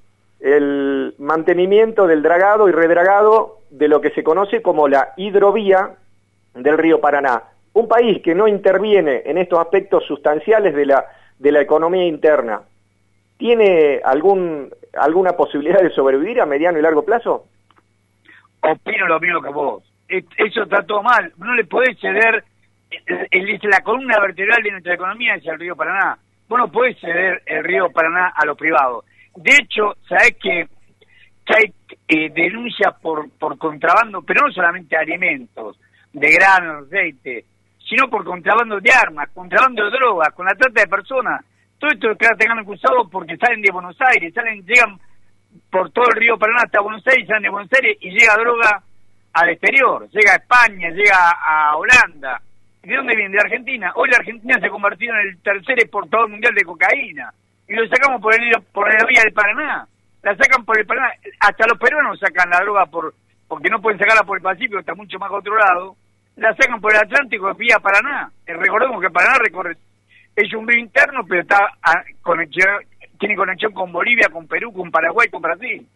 el 0.42 1.14
mantenimiento 1.18 2.06
del 2.06 2.22
dragado 2.22 2.68
y 2.68 2.72
redragado 2.72 3.60
de 3.70 3.88
lo 3.88 4.00
que 4.00 4.10
se 4.10 4.24
conoce 4.24 4.60
como 4.60 4.88
la 4.88 5.14
hidrovía 5.16 5.94
del 6.54 6.76
río 6.76 7.00
Paraná. 7.00 7.44
Un 7.72 7.88
país 7.88 8.20
que 8.22 8.34
no 8.34 8.48
interviene 8.48 9.22
en 9.24 9.38
estos 9.38 9.58
aspectos 9.60 10.04
sustanciales 10.04 10.74
de 10.74 10.86
la 10.86 11.06
de 11.42 11.50
la 11.50 11.60
economía 11.60 12.06
interna, 12.06 12.62
¿tiene 13.36 14.00
algún, 14.04 14.72
alguna 14.96 15.32
posibilidad 15.32 15.80
de 15.82 15.90
sobrevivir 15.90 16.40
a 16.40 16.46
mediano 16.46 16.78
y 16.78 16.82
largo 16.82 17.04
plazo? 17.04 17.46
Opino 18.60 19.08
lo 19.08 19.18
mismo 19.18 19.42
que 19.42 19.48
vos. 19.48 19.82
Eso 20.08 20.62
está 20.62 20.82
todo 20.84 21.02
mal. 21.02 21.32
No 21.38 21.52
le 21.54 21.64
podés 21.64 21.98
ceder 21.98 22.44
la 23.62 23.80
columna 23.80 24.20
vertebral 24.20 24.62
de 24.62 24.70
nuestra 24.70 24.94
economía 24.94 25.34
es 25.34 25.46
el 25.46 25.58
río 25.58 25.74
Paraná. 25.74 26.16
Vos 26.48 26.58
no 26.58 26.70
podés 26.70 26.98
ceder 27.00 27.42
el 27.46 27.64
río 27.64 27.90
Paraná 27.90 28.32
a 28.36 28.46
lo 28.46 28.54
privado. 28.54 29.04
De 29.36 29.52
hecho, 29.54 29.94
sabés 30.08 30.36
que, 30.40 30.68
hay 31.46 31.72
eh, 32.08 32.30
denuncias 32.30 32.94
por, 33.00 33.30
por 33.38 33.58
contrabando, 33.58 34.22
pero 34.22 34.46
no 34.46 34.52
solamente 34.52 34.96
de 34.96 35.02
alimentos, 35.02 35.78
de 36.12 36.32
grano, 36.32 36.84
aceite, 36.86 37.44
sino 37.88 38.08
por 38.08 38.24
contrabando 38.24 38.80
de 38.80 38.90
armas, 38.92 39.28
contrabando 39.34 39.84
de 39.84 39.90
drogas, 39.90 40.32
con 40.34 40.46
la 40.46 40.54
trata 40.54 40.80
de 40.80 40.86
personas. 40.86 41.44
Todo 41.78 41.90
esto 41.90 42.08
que 42.16 42.28
tengan 42.38 42.60
acusados 42.60 43.08
porque 43.10 43.36
salen 43.36 43.60
de 43.60 43.72
Buenos 43.72 43.96
Aires, 44.00 44.32
salen, 44.32 44.64
llegan 44.64 44.98
por 45.70 45.90
todo 45.90 46.06
el 46.10 46.16
río 46.16 46.38
Paraná 46.38 46.62
hasta 46.64 46.80
Buenos 46.80 47.06
Aires, 47.06 47.26
salen 47.26 47.42
de 47.42 47.50
Buenos 47.50 47.72
Aires 47.72 47.98
y 48.00 48.10
llega 48.10 48.36
droga 48.36 48.82
al 49.32 49.48
exterior, 49.50 50.08
llega 50.10 50.32
a 50.32 50.36
España, 50.36 50.90
llega 50.90 51.30
a 51.30 51.76
Holanda. 51.76 52.40
¿De 52.82 52.96
dónde 52.96 53.16
viene? 53.16 53.34
De 53.34 53.40
Argentina. 53.40 53.92
Hoy 53.94 54.10
la 54.10 54.16
Argentina 54.16 54.58
se 54.58 54.66
ha 54.66 54.70
convertido 54.70 55.14
en 55.14 55.28
el 55.28 55.38
tercer 55.42 55.78
exportador 55.80 56.28
mundial 56.28 56.54
de 56.54 56.64
cocaína. 56.64 57.32
Y 57.68 57.74
lo 57.74 57.86
sacamos 57.88 58.20
por, 58.20 58.34
el, 58.34 58.50
por 58.72 58.88
la 58.88 59.06
vía 59.06 59.22
del 59.24 59.32
Paraná. 59.32 59.86
La 60.22 60.36
sacan 60.36 60.64
por 60.64 60.78
el 60.78 60.86
Paraná. 60.86 61.12
Hasta 61.40 61.66
los 61.66 61.78
peruanos 61.78 62.18
sacan 62.18 62.50
la 62.50 62.60
droga 62.60 62.86
por 62.86 63.14
porque 63.48 63.68
no 63.68 63.82
pueden 63.82 63.98
sacarla 63.98 64.24
por 64.24 64.38
el 64.38 64.42
Pacífico, 64.42 64.78
está 64.78 64.94
mucho 64.94 65.18
más 65.18 65.28
controlado. 65.28 65.94
La 66.36 66.54
sacan 66.54 66.80
por 66.80 66.90
el 66.92 67.00
Atlántico 67.00 67.52
vía 67.54 67.76
Paraná. 67.82 68.30
Eh, 68.46 68.54
recordemos 68.54 68.98
que 68.98 69.10
Paraná 69.10 69.36
recorre, 69.38 69.76
es 70.34 70.54
un 70.54 70.66
río 70.66 70.80
interno, 70.80 71.20
pero 71.28 71.42
está 71.42 71.58
a, 71.82 72.02
conexión, 72.22 72.66
tiene 73.20 73.36
conexión 73.36 73.72
con 73.72 73.92
Bolivia, 73.92 74.30
con 74.32 74.46
Perú, 74.48 74.72
con 74.72 74.90
Paraguay, 74.90 75.28
con 75.28 75.42
Brasil. 75.42 75.86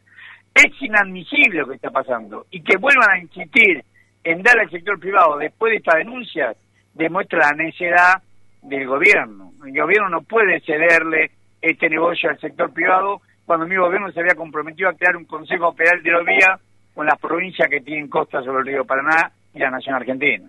Es 0.54 0.82
inadmisible 0.82 1.60
lo 1.60 1.68
que 1.68 1.76
está 1.76 1.90
pasando. 1.90 2.44
Y 2.50 2.62
que 2.62 2.76
vuelvan 2.76 3.10
a 3.10 3.18
insistir 3.20 3.82
en 4.22 4.42
dar 4.42 4.58
al 4.58 4.70
sector 4.70 4.98
privado 5.00 5.38
después 5.38 5.70
de 5.70 5.76
esta 5.78 5.96
denuncia, 5.96 6.54
demuestra 6.92 7.38
la 7.38 7.52
necedad 7.52 8.22
del 8.60 8.86
gobierno. 8.86 9.52
El 9.64 9.80
gobierno 9.80 10.10
no 10.10 10.20
puede 10.22 10.60
cederle 10.60 11.30
este 11.70 11.88
negocio 11.88 12.30
al 12.30 12.38
sector 12.38 12.72
privado 12.72 13.20
cuando 13.44 13.66
mi 13.66 13.76
gobierno 13.76 14.10
se 14.12 14.20
había 14.20 14.34
comprometido 14.34 14.88
a 14.88 14.94
crear 14.94 15.16
un 15.16 15.24
Consejo 15.24 15.72
Federal 15.72 16.02
de 16.02 16.08
Hidrovía 16.10 16.58
con 16.94 17.06
las 17.06 17.18
provincias 17.18 17.68
que 17.68 17.80
tienen 17.80 18.08
costas 18.08 18.44
sobre 18.44 18.60
el 18.60 18.66
río 18.66 18.84
Paraná 18.84 19.30
y 19.54 19.58
la 19.58 19.70
nación 19.70 19.94
argentina. 19.94 20.48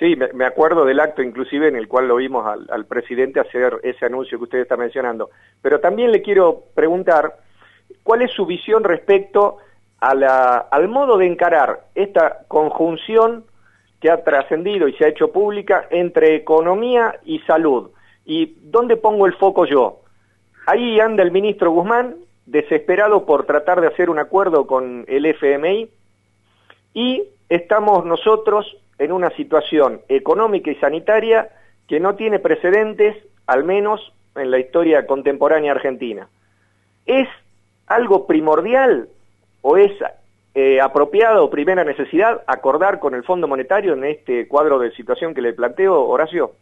Sí, 0.00 0.16
me 0.32 0.46
acuerdo 0.46 0.86
del 0.86 0.98
acto 0.98 1.22
inclusive 1.22 1.68
en 1.68 1.76
el 1.76 1.86
cual 1.86 2.08
lo 2.08 2.16
vimos 2.16 2.46
al, 2.46 2.86
presidente 2.86 3.38
hacer 3.38 3.78
ese 3.82 4.06
anuncio 4.06 4.38
que 4.38 4.44
usted 4.44 4.58
está 4.60 4.78
mencionando. 4.78 5.28
Pero 5.60 5.78
también 5.78 6.10
le 6.10 6.22
quiero 6.22 6.62
preguntar 6.74 7.34
cuál 8.02 8.22
es 8.22 8.30
su 8.30 8.46
visión 8.46 8.82
respecto 8.82 9.58
a 10.00 10.14
la, 10.14 10.56
al 10.56 10.88
modo 10.88 11.18
de 11.18 11.26
encarar 11.26 11.80
esta 11.94 12.44
conjunción 12.48 13.44
que 14.00 14.10
ha 14.10 14.24
trascendido 14.24 14.88
y 14.88 14.94
se 14.94 15.04
ha 15.04 15.08
hecho 15.08 15.30
pública 15.30 15.86
entre 15.90 16.34
economía 16.34 17.20
y 17.24 17.40
salud. 17.40 17.90
¿Y 18.24 18.56
dónde 18.62 18.96
pongo 18.96 19.26
el 19.26 19.34
foco 19.34 19.66
yo? 19.66 20.00
Ahí 20.66 21.00
anda 21.00 21.22
el 21.22 21.30
ministro 21.30 21.70
Guzmán, 21.70 22.16
desesperado 22.46 23.24
por 23.26 23.46
tratar 23.46 23.80
de 23.80 23.88
hacer 23.88 24.10
un 24.10 24.18
acuerdo 24.18 24.66
con 24.66 25.04
el 25.08 25.26
FMI, 25.26 25.88
y 26.94 27.22
estamos 27.48 28.04
nosotros 28.04 28.76
en 28.98 29.12
una 29.12 29.30
situación 29.30 30.02
económica 30.08 30.70
y 30.70 30.74
sanitaria 30.76 31.50
que 31.88 32.00
no 32.00 32.14
tiene 32.14 32.38
precedentes, 32.38 33.16
al 33.46 33.64
menos 33.64 34.12
en 34.36 34.50
la 34.50 34.58
historia 34.58 35.06
contemporánea 35.06 35.72
argentina. 35.72 36.28
¿Es 37.06 37.28
algo 37.86 38.26
primordial 38.26 39.08
o 39.62 39.76
es 39.76 39.92
eh, 40.54 40.80
apropiado 40.80 41.50
primera 41.50 41.84
necesidad 41.84 42.42
acordar 42.46 43.00
con 43.00 43.14
el 43.14 43.24
Fondo 43.24 43.48
Monetario 43.48 43.94
en 43.94 44.04
este 44.04 44.46
cuadro 44.48 44.78
de 44.78 44.92
situación 44.92 45.34
que 45.34 45.42
le 45.42 45.52
planteo, 45.52 46.02
Horacio? 46.08 46.52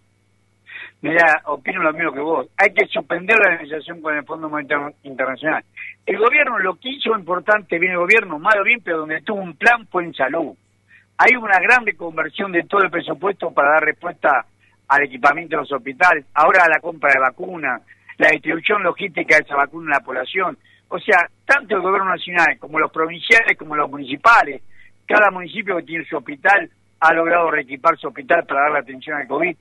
Mira, 1.01 1.43
opino 1.45 1.83
lo 1.83 1.93
mismo 1.93 2.13
que 2.13 2.21
vos. 2.21 2.49
Hay 2.57 2.73
que 2.73 2.87
suspender 2.87 3.39
la 3.39 3.57
negociación 3.57 4.03
con 4.03 4.17
el 4.17 4.25
Fondo 4.25 4.49
Monetario 4.49 4.93
Internacional. 5.05 5.65
El 6.05 6.19
gobierno 6.19 6.59
lo 6.59 6.75
que 6.75 6.89
hizo 6.89 7.17
importante, 7.17 7.79
bien 7.79 7.93
el 7.93 7.99
gobierno, 7.99 8.39
malo 8.39 8.65
bien, 8.65 8.81
pero 8.83 8.99
donde 8.99 9.21
tuvo 9.23 9.41
un 9.41 9.55
plan 9.55 9.87
fue 9.87 10.05
en 10.05 10.15
salud. 10.15 10.57
Hay 11.19 11.37
una 11.37 11.59
gran 11.61 11.87
reconversión 11.87 12.51
de 12.51 12.65
todo 12.65 12.83
el 12.83 12.91
presupuesto 12.91 13.53
para 13.53 13.73
dar 13.73 13.85
respuesta 13.85 14.45
al 14.89 15.05
equipamiento 15.05 15.57
de 15.57 15.63
los 15.63 15.73
hospitales, 15.73 16.25
ahora 16.35 16.65
a 16.65 16.69
la 16.69 16.81
compra 16.81 17.13
de 17.13 17.21
vacunas, 17.21 17.83
la 18.17 18.31
distribución 18.31 18.83
logística 18.83 19.37
de 19.37 19.43
esa 19.45 19.55
vacuna 19.55 19.85
en 19.87 19.99
la 19.99 20.05
población. 20.05 20.59
O 20.89 20.99
sea, 20.99 21.29
tanto 21.45 21.77
el 21.77 21.83
gobierno 21.83 22.11
nacional 22.11 22.59
como 22.59 22.79
los 22.81 22.91
provinciales 22.91 23.57
como 23.57 23.77
los 23.77 23.91
municipales, 23.91 24.63
cada 25.07 25.31
municipio 25.31 25.77
que 25.77 25.83
tiene 25.85 26.05
su 26.05 26.17
hospital 26.17 26.71
ha 27.01 27.15
logrado 27.15 27.51
reequipar 27.51 27.97
su 27.99 28.09
hospital 28.09 28.45
para 28.47 28.63
dar 28.63 28.73
la 28.73 28.79
atención 28.81 29.17
al 29.17 29.29
COVID. 29.29 29.57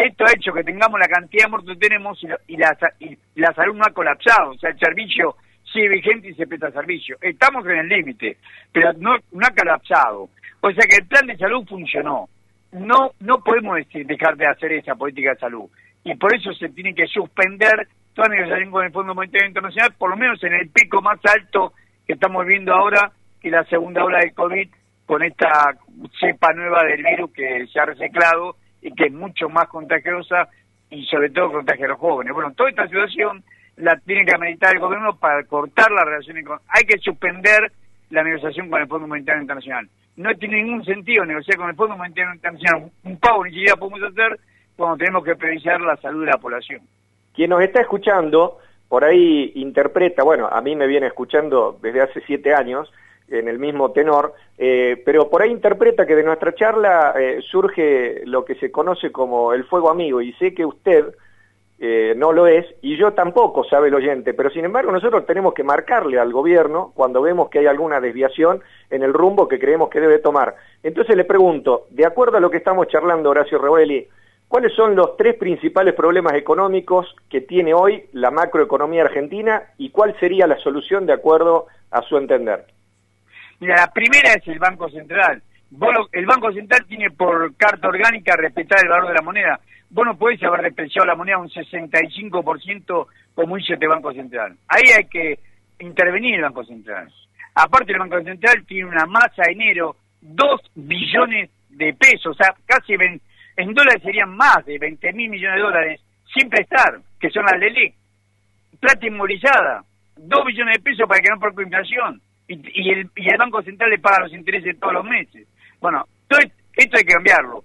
Esto 0.00 0.24
ha 0.24 0.32
hecho 0.34 0.52
que 0.54 0.64
tengamos 0.64 0.98
la 0.98 1.08
cantidad 1.08 1.44
de 1.44 1.50
muertos 1.50 1.74
que 1.74 1.88
tenemos 1.88 2.18
y 2.48 2.56
la, 2.56 2.70
y 3.00 3.18
la, 3.34 3.52
salud 3.52 3.76
no 3.76 3.84
ha 3.86 3.92
colapsado, 3.92 4.52
o 4.52 4.58
sea, 4.58 4.70
el 4.70 4.78
servicio 4.78 5.36
sigue 5.70 5.90
vigente 5.90 6.30
y 6.30 6.34
se 6.34 6.46
presta 6.46 6.70
servicio. 6.70 7.18
Estamos 7.20 7.66
en 7.66 7.80
el 7.80 7.88
límite, 7.88 8.38
pero 8.72 8.94
no, 8.94 9.16
no 9.32 9.46
ha 9.46 9.54
colapsado. 9.54 10.30
O 10.62 10.72
sea 10.72 10.86
que 10.88 10.96
el 11.02 11.06
plan 11.06 11.26
de 11.26 11.36
salud 11.36 11.66
funcionó. 11.68 12.30
No, 12.72 13.10
no 13.20 13.44
podemos 13.44 13.76
dejar 13.92 14.36
de 14.38 14.46
hacer 14.46 14.72
esa 14.72 14.94
política 14.94 15.34
de 15.34 15.40
salud. 15.40 15.68
Y 16.02 16.14
por 16.14 16.34
eso 16.34 16.50
se 16.54 16.70
tiene 16.70 16.94
que 16.94 17.06
suspender 17.06 17.86
toda 18.14 18.28
negociación 18.28 18.70
con 18.70 18.86
el 18.86 18.92
Fondo 18.92 19.14
Monetario 19.14 19.48
Internacional, 19.48 19.92
por 19.98 20.08
lo 20.08 20.16
menos 20.16 20.42
en 20.44 20.54
el 20.54 20.70
pico 20.70 21.02
más 21.02 21.20
alto 21.26 21.74
que 22.06 22.14
estamos 22.14 22.46
viendo 22.46 22.72
ahora, 22.72 23.12
que 23.38 23.50
la 23.50 23.64
segunda 23.64 24.02
ola 24.02 24.20
del 24.20 24.32
COVID, 24.32 24.68
con 25.04 25.22
esta 25.22 25.76
cepa 26.18 26.54
nueva 26.54 26.84
del 26.84 27.02
virus 27.02 27.32
que 27.32 27.66
se 27.66 27.78
ha 27.78 27.84
reciclado 27.84 28.56
y 28.82 28.92
que 28.92 29.06
es 29.06 29.12
mucho 29.12 29.48
más 29.48 29.68
contagiosa 29.68 30.48
y 30.90 31.04
sobre 31.06 31.30
todo 31.30 31.52
contagia 31.52 31.86
a 31.86 31.90
los 31.90 31.98
jóvenes. 31.98 32.32
Bueno, 32.32 32.52
toda 32.52 32.70
esta 32.70 32.86
situación 32.86 33.42
la 33.76 33.96
tiene 33.98 34.24
que 34.24 34.38
meditar 34.38 34.74
el 34.74 34.80
gobierno 34.80 35.16
para 35.16 35.44
cortar 35.44 35.90
las 35.90 36.04
relaciones 36.04 36.44
con... 36.44 36.58
Hay 36.68 36.84
que 36.84 36.98
suspender 36.98 37.72
la 38.10 38.22
negociación 38.22 38.68
con 38.68 38.82
el 38.82 38.88
Fondo 38.88 39.06
Monetario 39.06 39.40
Internacional. 39.40 39.88
No 40.16 40.34
tiene 40.34 40.62
ningún 40.62 40.84
sentido 40.84 41.24
negociar 41.24 41.58
con 41.58 41.70
el 41.70 41.76
Fondo 41.76 41.96
Monetario 41.96 42.34
Internacional. 42.34 42.90
Un 43.04 43.18
pago 43.18 43.44
ni 43.44 43.50
siquiera 43.50 43.76
podemos 43.76 44.02
hacer 44.02 44.38
cuando 44.76 44.96
tenemos 44.96 45.24
que 45.24 45.36
priorizar 45.36 45.80
la 45.80 45.96
salud 45.96 46.24
de 46.24 46.30
la 46.30 46.38
población. 46.38 46.80
Quien 47.34 47.50
nos 47.50 47.62
está 47.62 47.80
escuchando, 47.80 48.58
por 48.88 49.04
ahí 49.04 49.52
interpreta, 49.54 50.24
bueno, 50.24 50.48
a 50.48 50.60
mí 50.60 50.74
me 50.74 50.86
viene 50.86 51.06
escuchando 51.06 51.78
desde 51.80 52.02
hace 52.02 52.20
siete 52.26 52.54
años, 52.54 52.92
en 53.30 53.48
el 53.48 53.58
mismo 53.58 53.92
tenor, 53.92 54.34
eh, 54.58 55.00
pero 55.04 55.30
por 55.30 55.42
ahí 55.42 55.50
interpreta 55.50 56.06
que 56.06 56.16
de 56.16 56.24
nuestra 56.24 56.54
charla 56.54 57.14
eh, 57.18 57.40
surge 57.48 58.22
lo 58.26 58.44
que 58.44 58.56
se 58.56 58.70
conoce 58.70 59.12
como 59.12 59.52
el 59.52 59.64
fuego 59.64 59.88
amigo, 59.88 60.20
y 60.20 60.32
sé 60.34 60.52
que 60.52 60.66
usted 60.66 61.14
eh, 61.78 62.12
no 62.16 62.32
lo 62.32 62.46
es, 62.46 62.66
y 62.82 62.98
yo 62.98 63.12
tampoco, 63.12 63.64
sabe 63.64 63.88
el 63.88 63.94
oyente, 63.94 64.34
pero 64.34 64.50
sin 64.50 64.66
embargo 64.66 64.92
nosotros 64.92 65.24
tenemos 65.24 65.54
que 65.54 65.62
marcarle 65.62 66.18
al 66.18 66.32
gobierno 66.32 66.92
cuando 66.94 67.22
vemos 67.22 67.48
que 67.48 67.60
hay 67.60 67.66
alguna 67.66 68.00
desviación 68.00 68.60
en 68.90 69.02
el 69.02 69.14
rumbo 69.14 69.48
que 69.48 69.58
creemos 69.58 69.88
que 69.88 70.00
debe 70.00 70.18
tomar. 70.18 70.56
Entonces 70.82 71.16
le 71.16 71.24
pregunto, 71.24 71.86
de 71.90 72.04
acuerdo 72.04 72.36
a 72.36 72.40
lo 72.40 72.50
que 72.50 72.58
estamos 72.58 72.88
charlando, 72.88 73.30
Horacio 73.30 73.58
Revelli, 73.58 74.06
¿cuáles 74.46 74.74
son 74.74 74.94
los 74.94 75.16
tres 75.16 75.36
principales 75.36 75.94
problemas 75.94 76.34
económicos 76.34 77.14
que 77.30 77.40
tiene 77.40 77.72
hoy 77.72 78.04
la 78.12 78.30
macroeconomía 78.30 79.04
argentina 79.04 79.62
y 79.78 79.88
cuál 79.88 80.14
sería 80.20 80.46
la 80.46 80.58
solución 80.58 81.06
de 81.06 81.14
acuerdo 81.14 81.68
a 81.92 82.02
su 82.02 82.18
entender? 82.18 82.66
Mira, 83.60 83.76
la 83.76 83.92
primera 83.92 84.32
es 84.32 84.48
el 84.48 84.58
Banco 84.58 84.88
Central. 84.88 85.42
el 86.12 86.26
Banco 86.26 86.52
Central 86.52 86.86
tiene 86.88 87.10
por 87.10 87.54
carta 87.56 87.88
orgánica 87.88 88.34
respetar 88.34 88.78
el 88.82 88.88
valor 88.88 89.08
de 89.08 89.14
la 89.14 89.22
moneda. 89.22 89.60
Vos 89.90 90.06
no 90.06 90.16
podés 90.16 90.42
haber 90.42 90.62
despreciado 90.62 91.06
la 91.06 91.14
moneda 91.14 91.38
un 91.38 91.50
65% 91.50 93.06
como 93.34 93.58
hizo 93.58 93.74
este 93.74 93.86
Banco 93.86 94.12
Central. 94.14 94.56
Ahí 94.66 94.84
hay 94.96 95.04
que 95.04 95.38
intervenir 95.78 96.36
el 96.36 96.42
Banco 96.42 96.64
Central. 96.64 97.12
Aparte 97.54 97.92
el 97.92 97.98
Banco 97.98 98.22
Central 98.22 98.64
tiene 98.66 98.88
una 98.88 99.04
masa 99.04 99.42
de 99.46 99.52
enero, 99.52 99.96
2 100.22 100.60
billones 100.76 101.50
de 101.68 101.92
pesos, 101.92 102.28
o 102.28 102.34
sea, 102.34 102.54
casi 102.64 102.94
en 102.94 103.74
dólares 103.74 104.02
serían 104.02 104.34
más 104.34 104.64
de 104.64 104.78
20 104.78 105.12
mil 105.12 105.28
millones 105.28 105.56
de 105.56 105.62
dólares 105.62 106.00
sin 106.34 106.48
prestar, 106.48 107.00
que 107.18 107.28
son 107.28 107.44
las 107.44 107.58
LELIC. 107.58 107.94
Plata 108.80 109.06
inmovilizada, 109.06 109.84
2 110.16 110.46
billones 110.46 110.76
de 110.78 110.82
pesos 110.82 111.06
para 111.06 111.20
que 111.20 111.28
no 111.28 111.38
por 111.38 111.62
inflación 111.62 112.22
y, 112.54 112.90
el, 112.90 113.08
y 113.14 113.28
el 113.30 113.38
Banco 113.38 113.62
Central 113.62 113.90
le 113.90 113.98
paga 113.98 114.24
los 114.24 114.32
intereses 114.32 114.78
todos 114.78 114.94
los 114.94 115.04
meses. 115.04 115.46
Bueno, 115.80 116.04
todo 116.26 116.40
esto 116.40 116.96
hay 116.96 117.04
que 117.04 117.14
cambiarlo. 117.14 117.62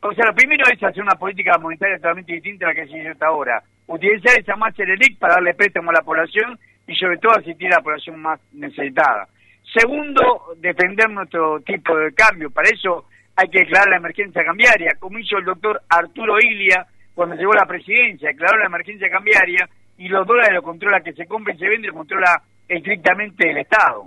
O 0.00 0.12
sea, 0.12 0.26
lo 0.26 0.34
primero 0.34 0.64
es 0.70 0.82
hacer 0.82 1.02
una 1.02 1.14
política 1.14 1.58
monetaria 1.58 1.96
totalmente 1.96 2.34
distinta 2.34 2.66
a 2.66 2.68
la 2.68 2.74
que 2.74 2.86
se 2.86 2.98
hizo 2.98 3.10
hasta 3.10 3.26
ahora. 3.26 3.62
Utilizar 3.86 4.38
esa 4.38 4.56
marcha 4.56 4.82
del 4.82 4.92
ELIC 4.92 5.18
para 5.18 5.34
darle 5.34 5.54
préstamo 5.54 5.90
a 5.90 5.94
la 5.94 6.02
población 6.02 6.58
y 6.86 6.94
sobre 6.94 7.18
todo 7.18 7.32
asistir 7.32 7.68
a 7.68 7.76
la 7.76 7.82
población 7.82 8.20
más 8.20 8.38
necesitada. 8.52 9.26
Segundo, 9.74 10.54
defender 10.58 11.10
nuestro 11.10 11.60
tipo 11.60 11.96
de 11.96 12.12
cambio. 12.12 12.50
Para 12.50 12.68
eso 12.68 13.06
hay 13.34 13.48
que 13.48 13.60
declarar 13.60 13.88
la 13.88 13.96
emergencia 13.96 14.44
cambiaria, 14.44 14.96
como 14.98 15.18
hizo 15.18 15.38
el 15.38 15.44
doctor 15.44 15.80
Arturo 15.88 16.38
Ilia 16.38 16.86
cuando 17.14 17.34
llegó 17.34 17.52
a 17.52 17.60
la 17.60 17.66
presidencia, 17.66 18.28
declaró 18.28 18.58
la 18.58 18.66
emergencia 18.66 19.08
cambiaria 19.08 19.68
y 19.98 20.08
los 20.08 20.26
dólares 20.26 20.52
lo 20.52 20.62
controla 20.62 21.00
que 21.00 21.14
se 21.14 21.26
compra 21.26 21.54
y 21.54 21.58
se 21.58 21.68
vende, 21.68 21.88
lo 21.88 21.94
controla 21.94 22.42
estrictamente 22.68 23.50
el 23.50 23.58
Estado. 23.58 24.06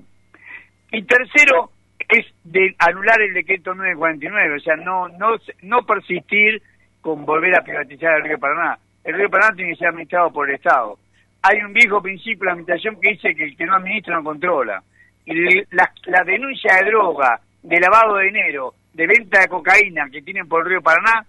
Y 0.92 1.04
tercero, 1.04 1.72
es 2.08 2.26
de 2.44 2.76
anular 2.80 3.22
el 3.22 3.34
decreto 3.34 3.74
949, 3.76 4.56
o 4.56 4.60
sea, 4.60 4.76
no, 4.78 5.08
no, 5.10 5.38
no 5.62 5.86
persistir 5.86 6.62
con 7.02 7.26
volver 7.26 7.56
a 7.56 7.64
privatizar 7.64 8.18
el 8.18 8.24
río 8.24 8.40
Paraná. 8.40 8.78
El 9.04 9.16
río 9.16 9.30
Paraná 9.30 9.56
tiene 9.56 9.72
que 9.72 9.78
ser 9.78 9.90
administrado 9.90 10.32
por 10.32 10.50
el 10.50 10.56
Estado. 10.56 10.98
Hay 11.44 11.60
un 11.60 11.74
viejo 11.74 12.02
principio 12.02 12.40
de 12.40 12.46
la 12.46 12.52
administración 12.54 13.00
que 13.00 13.12
dice 13.12 13.36
que 13.36 13.44
el 13.46 13.56
que 13.56 13.66
no 13.66 13.76
administra 13.76 14.16
no 14.16 14.24
controla. 14.24 14.84
Y 15.26 15.34
la, 15.72 16.24
denuncia 16.26 16.76
de 16.76 16.90
droga, 16.90 17.40
de 17.62 17.80
lavado 17.80 18.16
de 18.16 18.26
dinero, 18.26 18.74
de 18.94 19.06
venta 19.06 19.42
de 19.42 19.48
cocaína 19.48 20.10
que 20.12 20.22
tienen 20.22 20.48
por 20.48 20.64
el 20.64 20.70
río 20.70 20.82
Paraná, 20.82 21.26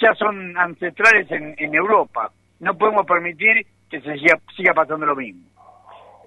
ya 0.00 0.14
son 0.14 0.56
ancestrales 0.58 1.30
en, 1.30 1.54
en 1.56 1.74
Europa. 1.74 2.30
No 2.60 2.76
podemos 2.76 3.06
permitir 3.06 3.66
que 3.90 4.00
se 4.00 4.14
siga, 4.18 4.38
siga 4.54 4.74
pasando 4.74 5.06
lo 5.06 5.16
mismo. 5.16 5.42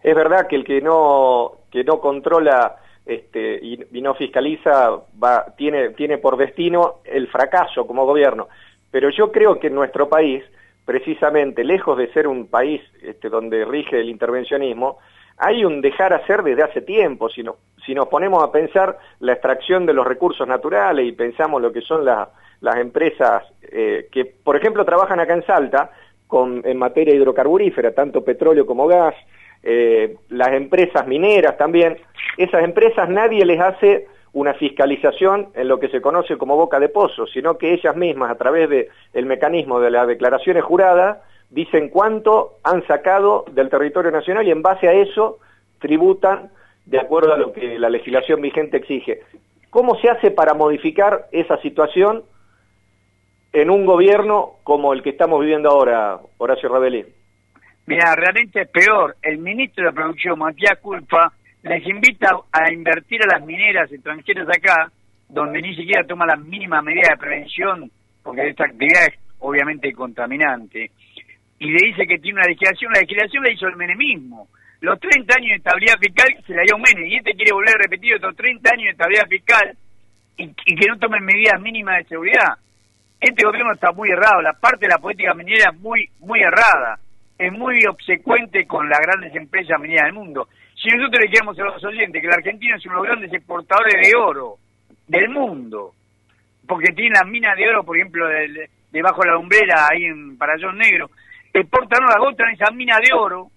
Es 0.03 0.15
verdad 0.15 0.47
que 0.47 0.55
el 0.55 0.63
que 0.63 0.81
no, 0.81 1.51
que 1.75 1.83
no 1.83 1.99
controla 1.99 2.77
este, 3.05 3.59
y, 3.61 4.01
no 4.01 4.15
fiscaliza 4.15 4.91
tiene, 5.57 5.89
tiene 5.89 6.19
por 6.19 6.37
destino 6.37 7.01
el 7.03 7.27
fracaso 7.27 7.85
como 7.85 8.05
gobierno. 8.05 8.47
Pero 8.89 9.09
yo 9.09 9.29
creo 9.29 9.59
que 9.59 9.67
en 9.67 9.75
nuestro 9.75 10.07
país 10.07 10.41
precisamente, 10.85 11.63
lejos 11.63 11.97
de 11.97 12.13
ser 12.13 12.27
un 12.27 12.47
país 12.47 12.81
este, 13.01 13.27
donde 13.27 13.65
rige 13.65 13.99
el 13.99 14.09
intervencionismo, 14.09 14.99
hay 15.37 15.65
un 15.65 15.81
dejar 15.81 16.13
hacer 16.13 16.43
desde 16.43 16.63
hace 16.63 16.81
tiempo. 16.81 17.27
Si, 17.27 17.43
si 17.85 17.93
nos 17.93 18.07
ponemos 18.07 18.41
a 18.41 18.51
pensar 18.51 18.97
la 19.19 19.33
extracción 19.33 19.85
de 19.85 19.93
los 19.93 20.07
recursos 20.07 20.47
naturales 20.47 21.05
y 21.05 21.11
pensamos 21.11 21.61
lo 21.61 21.73
que 21.73 21.81
son 21.81 22.05
las 22.05 22.77
empresas 22.77 23.43
eh, 23.63 24.07
que, 24.11 24.25
por 24.25 24.55
ejemplo, 24.55 24.85
trabajan 24.85 25.19
acá 25.19 25.33
en 25.33 25.45
Salta 25.45 25.91
con, 26.27 26.61
en 26.63 26.77
materia 26.77 27.15
hidrocarburífera, 27.15 27.93
tanto 27.93 28.23
petróleo 28.23 28.65
como 28.65 28.87
gas, 28.87 29.15
eh, 29.67 30.17
las 30.29 30.49
empresas 30.53 31.07
mineras 31.07 31.57
también, 31.57 31.97
esas 32.37 32.63
empresas 32.63 33.09
nadie 33.09 33.43
les 33.43 33.59
hace 33.59 34.05
una 34.31 34.53
fiscalización 34.53 35.47
en 35.55 35.67
lo 35.67 35.79
que 35.79 35.87
se 35.87 36.01
conoce 36.01 36.37
como 36.37 36.55
boca 36.55 36.79
de 36.79 36.89
pozo, 36.89 37.25
sino 37.25 37.57
que 37.57 37.73
ellas 37.73 37.95
mismas, 37.95 38.29
a 38.29 38.35
través 38.35 38.69
del 38.69 38.89
el 39.13 39.25
mecanismo 39.25 39.79
de 39.79 39.89
las 39.89 40.07
declaraciones 40.07 40.63
juradas, 40.63 41.17
dicen 41.49 41.89
cuánto 41.89 42.59
han 42.63 42.85
sacado 42.85 43.45
del 43.51 43.69
territorio 43.69 44.11
nacional 44.11 44.47
y 44.47 44.51
en 44.51 44.61
base 44.61 44.87
a 44.87 44.93
eso 44.93 45.39
tributan 45.79 46.51
de 46.85 46.99
acuerdo 46.99 47.33
a 47.33 47.37
lo 47.37 47.51
que 47.51 47.79
la 47.79 47.89
legislación 47.89 48.41
vigente 48.41 48.77
exige. 48.77 49.21
¿Cómo 49.71 49.95
se 49.95 50.09
hace 50.09 50.29
para 50.29 50.53
modificar 50.53 51.27
esa 51.31 51.57
situación 51.61 52.23
en 53.51 53.71
un 53.71 53.85
gobierno 53.85 54.57
como 54.63 54.93
el 54.93 55.01
que 55.01 55.09
estamos 55.09 55.39
viviendo 55.39 55.69
ahora, 55.69 56.19
Horacio 56.37 56.69
Rabelí? 56.69 57.05
Mira, 57.87 58.15
realmente 58.15 58.61
es 58.61 58.69
peor. 58.69 59.15
El 59.21 59.37
ministro 59.37 59.85
de 59.85 59.93
Producción, 59.93 60.39
Matías 60.39 60.79
Culpa, 60.79 61.31
les 61.63 61.85
invita 61.87 62.29
a 62.51 62.71
invertir 62.71 63.21
a 63.23 63.37
las 63.37 63.45
mineras 63.45 63.91
extranjeras 63.91 64.47
acá, 64.49 64.91
donde 65.29 65.61
ni 65.61 65.75
siquiera 65.75 66.05
toma 66.05 66.25
las 66.25 66.39
mínimas 66.39 66.83
medidas 66.83 67.09
de 67.11 67.17
prevención, 67.17 67.91
porque 68.23 68.49
esta 68.49 68.65
actividad 68.65 69.07
es 69.07 69.19
obviamente 69.39 69.91
contaminante 69.93 70.91
y 71.59 71.71
le 71.71 71.87
dice 71.87 72.05
que 72.05 72.19
tiene 72.19 72.39
una 72.39 72.47
legislación, 72.47 72.91
la 72.93 73.01
legislación 73.01 73.43
la 73.43 73.51
hizo 73.51 73.67
el 73.67 73.75
menemismo. 73.75 74.47
Los 74.81 74.99
30 74.99 75.35
años 75.37 75.49
de 75.49 75.55
estabilidad 75.55 75.99
fiscal 75.99 76.43
se 76.45 76.53
la 76.53 76.63
dio 76.63 76.77
Menem, 76.77 77.05
y 77.05 77.15
este 77.15 77.33
quiere 77.33 77.53
volver 77.53 77.75
a 77.75 77.83
repetir 77.83 78.15
otros 78.15 78.35
30 78.35 78.69
años 78.71 78.83
de 78.83 78.91
estabilidad 78.91 79.27
fiscal 79.27 79.77
y, 80.37 80.47
que 80.53 80.87
no 80.87 80.97
tomen 80.99 81.23
medidas 81.23 81.59
mínimas 81.61 81.99
de 81.99 82.09
seguridad. 82.09 82.59
Este 83.19 83.45
gobierno 83.45 83.71
está 83.71 83.91
muy 83.93 84.09
errado, 84.09 84.41
la 84.41 84.53
parte 84.53 84.85
de 84.85 84.89
la 84.89 84.97
política 84.97 85.33
minera 85.33 85.71
es 85.71 85.79
muy, 85.79 86.09
muy 86.19 86.41
errada, 86.41 86.99
es 87.37 87.51
muy 87.51 87.85
obsecuente 87.85 88.65
con 88.65 88.87
las 88.89 88.99
grandes 88.99 89.35
empresas 89.35 89.79
mineras 89.79 90.05
del 90.05 90.13
mundo. 90.13 90.47
Si 90.75 90.89
nosotros 90.89 91.21
le 91.21 91.31
queremos 91.31 91.59
a 91.59 91.63
los 91.63 91.83
oyentes 91.83 92.21
que 92.21 92.27
la 92.27 92.35
Argentina 92.35 92.75
es 92.75 92.85
uno 92.85 92.95
de 92.95 92.99
los 92.99 93.07
grandes 93.07 93.33
exportadores 93.33 93.95
de 94.07 94.17
oro 94.17 94.55
del 95.07 95.29
mundo, 95.29 95.93
porque 96.67 96.93
tiene 96.93 97.15
las 97.15 97.27
minas 97.27 97.55
de 97.57 97.67
oro, 97.69 97.83
por 97.83 97.97
ejemplo, 97.97 98.27
debajo 98.91 99.21
de 99.21 99.29
la 99.29 99.37
umbrera 99.37 99.87
ahí 99.91 100.05
en 100.05 100.37
Parallón 100.37 100.77
Negro, 100.77 101.09
exportan 101.53 102.05
la 102.05 102.19
gota 102.19 102.43
en 102.43 102.55
esa 102.55 102.71
mina 102.71 102.97
de 102.97 103.13
oro 103.13 103.47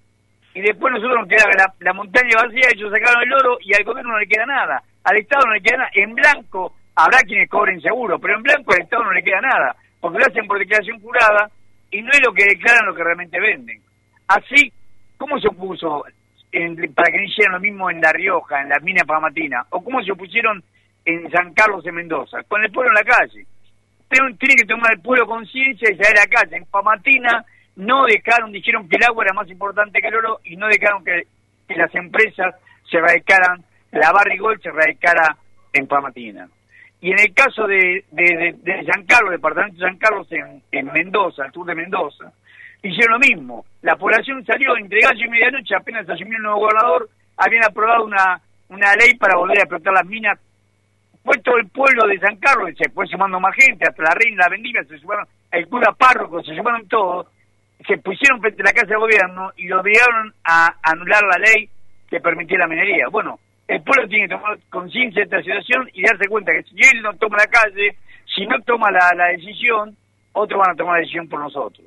y 0.54 0.60
después 0.60 0.92
nosotros 0.92 1.20
nos 1.20 1.28
queda 1.28 1.74
la, 1.80 1.92
montaña 1.92 2.42
vacía, 2.42 2.70
ellos 2.74 2.92
sacaron 2.92 3.22
el 3.22 3.32
oro 3.32 3.58
y 3.60 3.74
al 3.74 3.84
gobierno 3.84 4.12
no 4.12 4.18
le 4.18 4.26
queda 4.26 4.46
nada, 4.46 4.82
al 5.04 5.16
Estado 5.16 5.46
no 5.46 5.54
le 5.54 5.60
queda 5.60 5.78
nada, 5.78 5.90
en 5.94 6.14
blanco 6.14 6.74
habrá 6.96 7.18
quienes 7.20 7.48
cobren 7.48 7.80
seguro, 7.80 8.18
pero 8.18 8.36
en 8.36 8.42
blanco 8.42 8.72
al 8.72 8.82
Estado 8.82 9.04
no 9.04 9.12
le 9.12 9.22
queda 9.22 9.40
nada, 9.40 9.76
porque 10.00 10.18
lo 10.18 10.24
hacen 10.26 10.46
por 10.46 10.58
declaración 10.58 11.00
jurada 11.00 11.50
y 11.90 12.02
no 12.02 12.10
es 12.10 12.20
lo 12.24 12.32
que 12.32 12.44
declaran 12.44 12.86
lo 12.86 12.94
que 12.94 13.04
realmente 13.04 13.40
venden. 13.40 13.80
Así, 14.26 14.72
¿cómo 15.16 15.38
se 15.40 15.48
opuso 15.48 16.04
para 16.94 17.10
que 17.10 17.18
no 17.18 17.24
hicieran 17.24 17.54
lo 17.54 17.60
mismo 17.60 17.90
en 17.90 18.00
La 18.00 18.12
Rioja, 18.12 18.62
en 18.62 18.68
la 18.68 18.78
mina 18.80 19.04
pamatina? 19.04 19.66
¿O 19.70 19.82
cómo 19.82 20.02
se 20.02 20.12
opusieron 20.12 20.62
en 21.04 21.30
San 21.30 21.54
Carlos 21.54 21.84
de 21.84 21.92
Mendoza? 21.92 22.42
Con 22.44 22.62
el 22.62 22.70
pueblo 22.70 22.90
en 22.90 23.06
la 23.06 23.12
calle. 23.12 23.46
Tiene, 24.08 24.56
que 24.56 24.64
tomar 24.66 24.92
el 24.94 25.00
pueblo 25.00 25.26
conciencia 25.26 25.90
y 25.90 25.96
salir 25.96 26.18
a 26.18 26.24
la 26.24 26.26
calle. 26.26 26.56
En 26.56 26.64
Pamatina 26.64 27.44
no 27.76 28.06
dejaron, 28.06 28.52
dijeron 28.52 28.88
que 28.88 28.96
el 28.96 29.04
agua 29.04 29.24
era 29.24 29.34
más 29.34 29.48
importante 29.50 30.00
que 30.00 30.08
el 30.08 30.16
oro 30.16 30.40
y 30.44 30.56
no 30.56 30.66
dejaron 30.66 31.04
que, 31.04 31.26
las 31.74 31.94
empresas 31.94 32.54
se 32.90 32.98
radicaran, 32.98 33.62
la 33.92 34.10
Barrigol 34.10 34.58
se 34.62 34.70
radicara 34.70 35.36
en 35.74 35.86
Pamatina. 35.86 36.48
Y 37.00 37.12
en 37.12 37.18
el 37.20 37.32
caso 37.32 37.66
de, 37.66 38.04
de, 38.10 38.84
San 38.92 39.04
Carlos, 39.06 39.30
departamento 39.30 39.76
de 39.76 39.88
San 39.88 39.98
Carlos 39.98 40.26
en, 40.30 40.62
en, 40.72 40.86
Mendoza, 40.92 41.44
al 41.44 41.52
sur 41.52 41.64
de 41.66 41.74
Mendoza, 41.74 42.32
hicieron 42.82 43.14
lo 43.14 43.18
mismo. 43.20 43.64
La 43.82 43.96
población 43.96 44.44
salió 44.44 44.76
entre 44.76 45.00
gallo 45.00 45.24
y 45.24 45.28
medianoche, 45.28 45.76
apenas 45.76 46.08
asumió 46.08 46.36
el 46.36 46.42
nuevo 46.42 46.60
gobernador, 46.60 47.08
habían 47.36 47.64
aprobado 47.64 48.04
una, 48.04 48.40
una 48.68 48.94
ley 48.96 49.14
para 49.16 49.36
volver 49.36 49.58
a 49.58 49.62
explotar 49.62 49.92
las 49.92 50.06
minas. 50.06 50.38
Fue 51.22 51.38
todo 51.38 51.58
el 51.58 51.68
pueblo 51.68 52.06
de 52.08 52.18
San 52.18 52.36
Carlos, 52.36 52.70
se 52.76 52.90
fue 52.90 53.06
sumando 53.06 53.38
más 53.38 53.54
gente, 53.54 53.84
hasta 53.88 54.02
la 54.02 54.14
reina, 54.14 54.44
la 54.44 54.50
vendimia, 54.50 54.82
se 54.84 54.98
sumaron, 54.98 55.26
el 55.52 55.68
cura 55.68 55.92
párroco, 55.92 56.42
se 56.42 56.56
sumaron 56.56 56.88
todos, 56.88 57.28
se 57.86 57.98
pusieron 57.98 58.40
frente 58.40 58.62
a 58.62 58.66
la 58.66 58.72
Casa 58.72 58.88
de 58.88 58.96
Gobierno 58.96 59.52
y 59.56 59.68
lo 59.68 59.80
obligaron 59.80 60.32
a 60.42 60.74
anular 60.82 61.22
la 61.22 61.38
ley 61.38 61.68
que 62.08 62.20
permitía 62.20 62.58
la 62.58 62.66
minería. 62.66 63.08
Bueno, 63.08 63.38
el 63.68 63.82
pueblo 63.82 64.08
tiene 64.08 64.26
que 64.26 64.34
tomar 64.34 64.58
conciencia 64.70 65.20
de 65.20 65.24
esta 65.24 65.42
situación 65.42 65.88
y 65.92 66.02
darse 66.02 66.26
cuenta 66.26 66.52
que 66.52 66.62
si 66.62 66.76
él 66.76 67.02
no 67.02 67.12
toma 67.14 67.36
la 67.36 67.46
calle, 67.46 67.96
si 68.34 68.46
no 68.46 68.58
toma 68.62 68.90
la, 68.90 69.26
decisión, 69.28 69.94
otros 70.32 70.58
van 70.58 70.70
a 70.70 70.74
tomar 70.74 70.94
la 70.94 71.00
decisión 71.00 71.28
por 71.28 71.40
nosotros. 71.40 71.86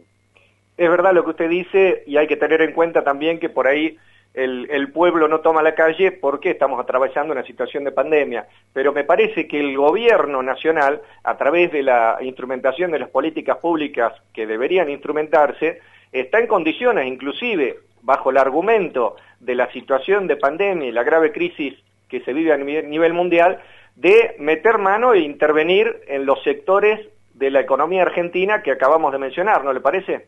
Es 0.77 0.89
verdad 0.89 1.13
lo 1.13 1.23
que 1.23 1.31
usted 1.31 1.49
dice 1.49 2.03
y 2.05 2.17
hay 2.17 2.27
que 2.27 2.37
tener 2.37 2.61
en 2.61 2.73
cuenta 2.73 3.03
también 3.03 3.39
que 3.39 3.49
por 3.49 3.67
ahí 3.67 3.97
el, 4.33 4.91
pueblo 4.93 5.27
no 5.27 5.39
toma 5.41 5.61
la 5.61 5.75
calle 5.75 6.11
porque 6.11 6.51
estamos 6.51 6.79
atravesando 6.79 7.33
una 7.33 7.43
situación 7.43 7.83
de 7.83 7.91
pandemia. 7.91 8.47
Pero 8.73 8.93
me 8.93 9.03
parece 9.03 9.47
que 9.47 9.59
el 9.59 9.75
gobierno 9.75 10.41
nacional, 10.43 11.01
a 11.23 11.35
través 11.37 11.71
de 11.71 11.83
la 11.83 12.17
instrumentación 12.21 12.91
de 12.91 12.99
las 12.99 13.09
políticas 13.09 13.57
públicas 13.57 14.13
que 14.33 14.45
deberían 14.45 14.89
instrumentarse, 14.89 15.81
está 16.11 16.39
en 16.39 16.47
condiciones, 16.47 17.07
inclusive 17.07 17.79
bajo 18.01 18.31
el 18.31 18.37
argumento 18.37 19.15
de 19.39 19.55
la 19.55 19.71
situación 19.71 20.27
de 20.27 20.37
pandemia 20.37 20.87
y 20.87 20.91
la 20.91 21.03
grave 21.03 21.31
crisis 21.31 21.73
que 22.09 22.21
se 22.21 22.33
vive 22.33 22.53
a 22.53 22.57
nivel 22.57 23.13
mundial, 23.13 23.59
de 23.95 24.35
meter 24.39 24.77
mano 24.77 25.13
e 25.13 25.19
intervenir 25.19 26.01
en 26.07 26.25
los 26.25 26.41
sectores 26.43 27.07
de 27.33 27.49
la 27.49 27.61
economía 27.61 28.03
argentina 28.03 28.61
que 28.61 28.71
acabamos 28.71 29.11
de 29.11 29.19
mencionar, 29.19 29.63
¿no 29.63 29.73
le 29.73 29.79
parece? 29.79 30.27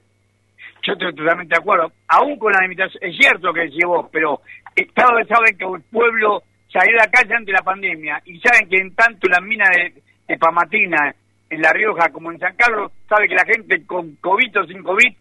Yo 0.86 0.94
estoy 0.94 1.16
totalmente 1.16 1.56
de 1.56 1.62
acuerdo. 1.62 1.92
Aún 2.08 2.38
con 2.38 2.52
la 2.52 2.62
limitación, 2.62 3.04
es 3.04 3.16
cierto 3.18 3.54
que 3.54 3.70
llevó, 3.70 4.10
pero 4.12 4.42
Estado 4.76 5.24
saben 5.28 5.58
que 5.58 5.66
el 5.66 5.82
pueblo 5.92 6.44
salió 6.72 6.98
a 6.98 7.06
la 7.06 7.12
calle 7.12 7.36
ante 7.36 7.52
la 7.52 7.62
pandemia 7.62 8.22
y 8.26 8.40
saben 8.40 8.68
que 8.68 8.78
en 8.78 8.94
tanto 8.96 9.28
la 9.30 9.40
mina 9.40 9.66
de, 9.70 10.38
Pamatina, 10.38 11.14
en 11.50 11.62
La 11.62 11.72
Rioja 11.72 12.10
como 12.10 12.32
en 12.32 12.40
San 12.40 12.56
Carlos, 12.56 12.92
sabe 13.08 13.28
que 13.28 13.36
la 13.36 13.46
gente 13.46 13.86
con 13.86 14.16
COVID 14.16 14.60
o 14.60 14.66
sin 14.66 14.82
COVID 14.82 15.14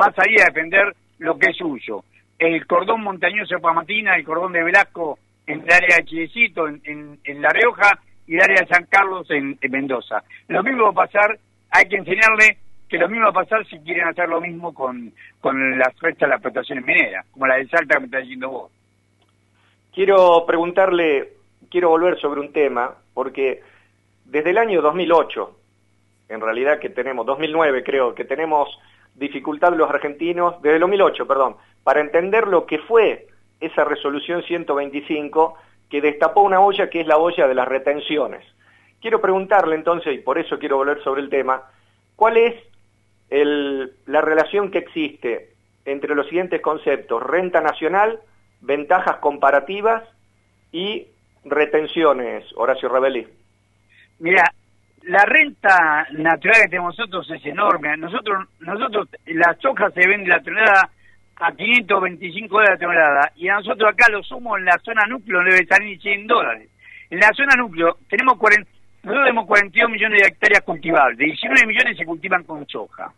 va 0.00 0.06
a 0.06 0.12
salir 0.12 0.40
a 0.42 0.52
defender 0.52 0.94
lo 1.18 1.38
que 1.38 1.50
es 1.50 1.56
suyo. 1.56 2.04
El 2.38 2.66
cordón 2.66 3.02
montañoso 3.02 3.54
de 3.54 3.60
Pamatina, 3.60 4.16
el 4.16 4.24
cordón 4.24 4.52
de 4.52 4.62
Velasco 4.62 5.18
en 5.46 5.62
el 5.62 5.72
área 5.72 5.96
de 5.96 6.04
Chilecito, 6.04 6.68
en, 6.68 7.18
en, 7.24 7.42
La 7.42 7.48
Rioja, 7.48 7.98
y 8.26 8.34
el 8.34 8.42
área 8.42 8.62
de 8.62 8.68
San 8.68 8.84
Carlos 8.84 9.28
en 9.30 9.58
Mendoza. 9.70 10.22
Lo 10.48 10.62
mismo 10.62 10.84
va 10.84 10.90
a 10.90 11.06
pasar, 11.06 11.38
hay 11.70 11.88
que 11.88 11.96
enseñarle 11.96 12.58
que 12.88 12.98
lo 12.98 13.08
mismo 13.08 13.24
va 13.24 13.30
a 13.30 13.44
pasar 13.44 13.66
si 13.66 13.78
quieren 13.80 14.08
hacer 14.08 14.28
lo 14.28 14.40
mismo 14.40 14.72
con, 14.72 15.12
con 15.40 15.78
las 15.78 15.98
restas 16.00 16.20
de 16.20 16.28
las 16.28 16.36
explotaciones 16.36 16.84
mineras, 16.84 17.26
como 17.30 17.46
la 17.46 17.56
de 17.56 17.68
Salta 17.68 17.94
que 17.94 18.00
me 18.00 18.06
está 18.06 18.18
diciendo 18.18 18.50
vos. 18.50 18.72
Quiero 19.92 20.44
preguntarle, 20.46 21.32
quiero 21.70 21.90
volver 21.90 22.18
sobre 22.18 22.40
un 22.40 22.52
tema, 22.52 22.94
porque 23.12 23.62
desde 24.24 24.50
el 24.50 24.58
año 24.58 24.80
2008, 24.80 25.56
en 26.30 26.40
realidad 26.40 26.78
que 26.78 26.90
tenemos, 26.90 27.26
2009 27.26 27.82
creo, 27.82 28.14
que 28.14 28.24
tenemos 28.24 28.68
dificultad 29.18 29.74
los 29.74 29.90
argentinos, 29.90 30.60
desde 30.62 30.76
el 30.76 30.80
2008, 30.80 31.26
perdón, 31.26 31.56
para 31.84 32.00
entender 32.00 32.46
lo 32.46 32.66
que 32.66 32.78
fue 32.78 33.26
esa 33.60 33.84
resolución 33.84 34.42
125 34.42 35.54
que 35.90 36.00
destapó 36.00 36.42
una 36.42 36.60
olla 36.60 36.88
que 36.88 37.00
es 37.00 37.06
la 37.06 37.18
olla 37.18 37.48
de 37.48 37.54
las 37.54 37.66
retenciones. 37.66 38.44
Quiero 39.00 39.20
preguntarle 39.20 39.74
entonces, 39.74 40.14
y 40.14 40.18
por 40.18 40.38
eso 40.38 40.58
quiero 40.58 40.76
volver 40.76 41.02
sobre 41.02 41.22
el 41.22 41.30
tema, 41.30 41.62
¿cuál 42.16 42.36
es 42.36 42.54
la 43.30 44.20
relación 44.20 44.70
que 44.70 44.78
existe 44.78 45.50
entre 45.84 46.14
los 46.14 46.26
siguientes 46.26 46.60
conceptos, 46.60 47.22
renta 47.22 47.60
nacional, 47.60 48.20
ventajas 48.60 49.16
comparativas 49.16 50.04
y 50.72 51.06
retenciones, 51.44 52.44
Horacio 52.56 52.88
Rebelli. 52.88 53.26
Mira, 54.18 54.52
la 55.02 55.24
renta 55.24 56.06
natural 56.12 56.62
que 56.62 56.68
tenemos 56.68 56.98
nosotros 56.98 57.30
es 57.30 57.44
enorme. 57.46 57.96
Nosotros, 57.96 58.48
nosotros 58.60 59.08
la 59.26 59.54
soja 59.60 59.90
se 59.90 60.06
vende 60.06 60.28
la 60.28 60.40
tonelada 60.40 60.90
a 61.40 61.52
525 61.52 62.48
dólares 62.52 62.80
la 62.80 62.86
tonelada 62.86 63.32
y 63.36 63.48
a 63.48 63.54
nosotros 63.54 63.90
acá 63.92 64.10
lo 64.10 64.22
sumo 64.22 64.56
en 64.58 64.64
la 64.64 64.76
zona 64.78 65.06
núcleo 65.06 65.40
debe 65.44 65.64
salir 65.66 66.00
100 66.00 66.26
dólares. 66.26 66.68
En 67.10 67.20
la 67.20 67.30
zona 67.32 67.54
núcleo 67.56 67.98
tenemos 68.08 68.36
40, 68.38 68.68
nosotros 69.04 69.24
tenemos 69.24 69.46
42 69.46 69.90
millones 69.90 70.22
de 70.22 70.28
hectáreas 70.28 70.62
cultivables, 70.62 71.18
19 71.18 71.66
millones 71.66 71.96
se 71.96 72.04
cultivan 72.04 72.44
con 72.44 72.66
soja. 72.66 73.12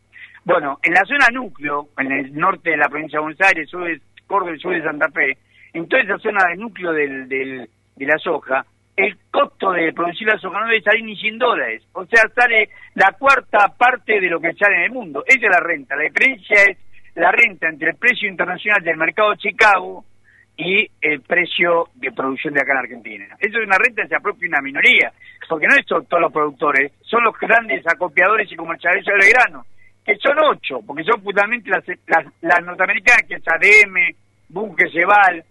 Bueno, 0.44 0.78
en 0.82 0.94
la 0.94 1.04
zona 1.04 1.26
núcleo, 1.32 1.88
en 1.98 2.12
el 2.12 2.34
norte 2.34 2.70
de 2.70 2.76
la 2.76 2.88
provincia 2.88 3.18
de 3.18 3.22
Buenos 3.22 3.40
Aires, 3.40 3.68
sur 3.68 3.84
de 3.84 4.00
Córdoba 4.26 4.56
sur 4.58 4.72
de 4.72 4.82
Santa 4.82 5.08
Fe, 5.10 5.36
en 5.72 5.88
toda 5.88 6.02
esa 6.02 6.18
zona 6.18 6.44
de 6.48 6.56
núcleo 6.56 6.92
del, 6.92 7.28
del, 7.28 7.68
de 7.96 8.06
la 8.06 8.18
soja, 8.18 8.64
el 9.06 9.16
costo 9.30 9.72
de 9.72 9.92
producir 9.92 10.26
la 10.26 10.38
soja 10.38 10.60
no 10.60 10.66
debe 10.66 10.82
salir 10.82 11.04
ni 11.04 11.16
100 11.16 11.38
dólares. 11.38 11.82
O 11.92 12.04
sea, 12.06 12.22
sale 12.34 12.68
la 12.94 13.12
cuarta 13.18 13.68
parte 13.76 14.20
de 14.20 14.28
lo 14.28 14.40
que 14.40 14.52
sale 14.54 14.76
en 14.76 14.82
el 14.82 14.90
mundo. 14.92 15.24
Esa 15.26 15.46
es 15.46 15.50
la 15.50 15.60
renta. 15.60 15.96
La 15.96 16.04
diferencia 16.04 16.56
es 16.64 16.78
la 17.14 17.32
renta 17.32 17.68
entre 17.68 17.90
el 17.90 17.96
precio 17.96 18.28
internacional 18.28 18.82
del 18.82 18.96
mercado 18.96 19.30
de 19.30 19.38
Chicago 19.38 20.04
y 20.56 20.86
el 21.00 21.22
precio 21.22 21.88
de 21.94 22.12
producción 22.12 22.54
de 22.54 22.60
acá 22.60 22.72
en 22.72 22.78
Argentina. 22.78 23.36
Eso 23.38 23.58
es 23.58 23.66
una 23.66 23.78
renta 23.78 24.02
que 24.02 24.08
se 24.08 24.16
apropia 24.16 24.48
una 24.48 24.60
minoría, 24.60 25.12
porque 25.48 25.66
no 25.66 25.74
es 25.74 25.86
todos 25.86 26.20
los 26.20 26.32
productores, 26.32 26.92
son 27.02 27.24
los 27.24 27.34
grandes 27.38 27.84
acopiadores 27.86 28.50
y 28.52 28.56
comercializadores 28.56 29.26
de 29.26 29.32
grano, 29.32 29.64
que 30.04 30.16
son 30.16 30.36
ocho, 30.38 30.80
porque 30.86 31.04
son 31.04 31.22
fundamentalmente 31.22 31.70
las, 32.06 32.26
las, 32.42 32.64
norteamericanas, 32.64 33.22
que 33.26 33.34
es 33.36 33.48
ADM, 33.48 34.14
Bunge 34.48 34.90
Ceval, 34.92 35.44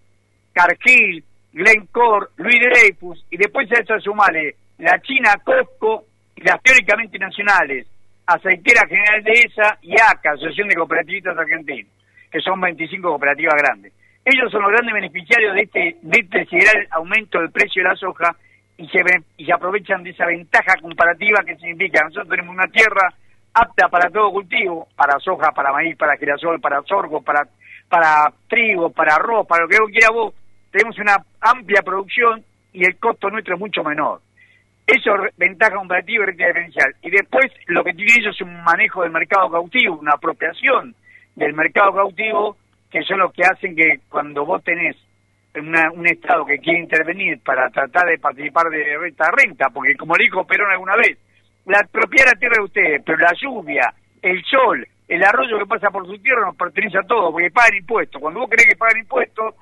Cargill, 0.54 1.24
Glencore, 1.54 2.28
Luis 2.38 2.60
Dreyfus, 2.60 3.26
y 3.32 3.38
después 3.38 3.70
a 3.72 3.82
eso 3.82 4.00
sumarle 4.00 4.56
la 4.78 5.00
China 5.02 5.34
Costco 5.44 6.06
y 6.36 6.42
las 6.42 6.62
teóricamente 6.62 7.18
nacionales, 7.18 7.88
Aceitera 8.26 8.88
General 8.88 9.24
de 9.24 9.32
ESA 9.32 9.78
y 9.82 9.94
ACA, 9.94 10.32
Asociación 10.34 10.68
de 10.68 10.76
Cooperativistas 10.76 11.38
Argentinos, 11.38 11.92
que 12.32 12.40
son 12.40 12.62
25 12.62 13.10
cooperativas 13.10 13.56
grandes. 13.56 13.94
Ellos 14.24 14.52
son 14.52 14.62
los 14.62 14.72
grandes 14.72 14.94
beneficiarios 14.94 15.56
de 15.56 15.62
este, 15.62 15.98
de 16.02 16.20
este 16.20 16.88
aumento 16.92 17.40
del 17.40 17.52
precio 17.52 17.82
de 17.82 17.90
la 17.90 17.96
soja 17.96 18.36
y 18.78 18.88
se, 18.88 19.02
y 19.38 19.46
se 19.46 19.54
aprovechan 19.54 20.04
de 20.04 20.12
esa 20.12 20.26
ventaja 20.26 20.76
comparativa 20.80 21.44
que 21.46 21.56
significa 21.56 22.04
nosotros 22.04 22.30
tenemos 22.30 22.54
una 22.54 22.68
tierra 22.68 23.14
apta 23.54 23.88
para 23.90 24.10
todo 24.10 24.32
cultivo, 24.32 24.88
para 24.96 25.20
soja, 25.20 25.52
para 25.52 25.74
maíz, 25.74 25.98
para 25.98 26.18
girasol, 26.18 26.62
para 26.62 26.82
sorgo, 26.84 27.22
para, 27.22 27.48
para 27.90 28.32
trigo, 28.48 28.92
para 28.92 29.16
arroz, 29.16 29.48
para 29.48 29.64
lo 29.64 29.70
que 29.70 29.78
quiera 29.92 30.12
vos, 30.12 30.34
tenemos 30.72 30.98
una 31.00 31.18
amplia 31.42 31.82
producción 31.82 32.44
y 32.74 32.86
el 32.86 32.98
costo 32.98 33.30
nuestro 33.30 33.56
es 33.56 33.60
mucho 33.60 33.84
menor. 33.84 34.22
Eso 34.86 35.14
es 35.24 35.38
ventaja 35.38 35.76
comparativa 35.76 36.24
y 36.24 36.28
renta 36.28 36.48
diferencial. 36.48 36.96
Y 37.04 37.12
después 37.12 37.46
lo 37.68 37.84
que 37.84 37.94
tiene 37.94 38.14
ellos 38.20 38.36
es 38.36 38.42
un 38.42 38.64
manejo 38.64 39.04
del 39.04 39.12
mercado 39.12 39.50
cautivo, 39.52 39.98
una 39.98 40.14
apropiación 40.14 40.96
del 41.36 41.54
mercado 41.54 41.94
cautivo, 41.94 42.58
que 42.90 43.04
son 43.04 43.20
los 43.20 43.32
que 43.34 43.44
hacen 43.44 43.76
que 43.76 44.00
cuando 44.10 44.46
vos 44.46 44.64
tenés 44.64 44.96
un 45.56 46.08
Estado 46.08 46.46
que 46.46 46.60
quiere 46.60 46.80
intervenir 46.80 47.40
para 47.42 47.70
tratar 47.70 48.08
de 48.08 48.18
participar 48.18 48.70
de 48.70 48.98
renta 48.98 49.30
renta, 49.32 49.70
porque 49.74 49.96
como 49.96 50.16
dijo 50.16 50.46
Perón 50.46 50.72
alguna 50.72 50.96
vez, 50.96 51.18
la 51.66 51.82
propiedad 51.92 52.32
la 52.34 52.40
tierra 52.40 52.56
de 52.58 52.64
ustedes, 52.64 53.02
pero 53.06 53.18
la 53.18 53.34
lluvia, 53.34 53.94
el 54.22 54.44
sol, 54.46 54.88
el 55.08 55.24
arroyo 55.24 55.60
que 55.60 55.66
pasa 55.66 55.90
por 55.90 56.06
su 56.06 56.18
tierra 56.20 56.46
nos 56.46 56.56
pertenece 56.56 56.98
a 56.98 57.04
todos, 57.04 57.32
porque 57.32 57.52
pagan 57.52 57.78
impuestos. 57.78 58.22
Cuando 58.22 58.42
vos 58.42 58.50
crees 58.50 58.70
que 58.70 58.78
pagan 58.78 59.00
impuestos, 59.00 59.56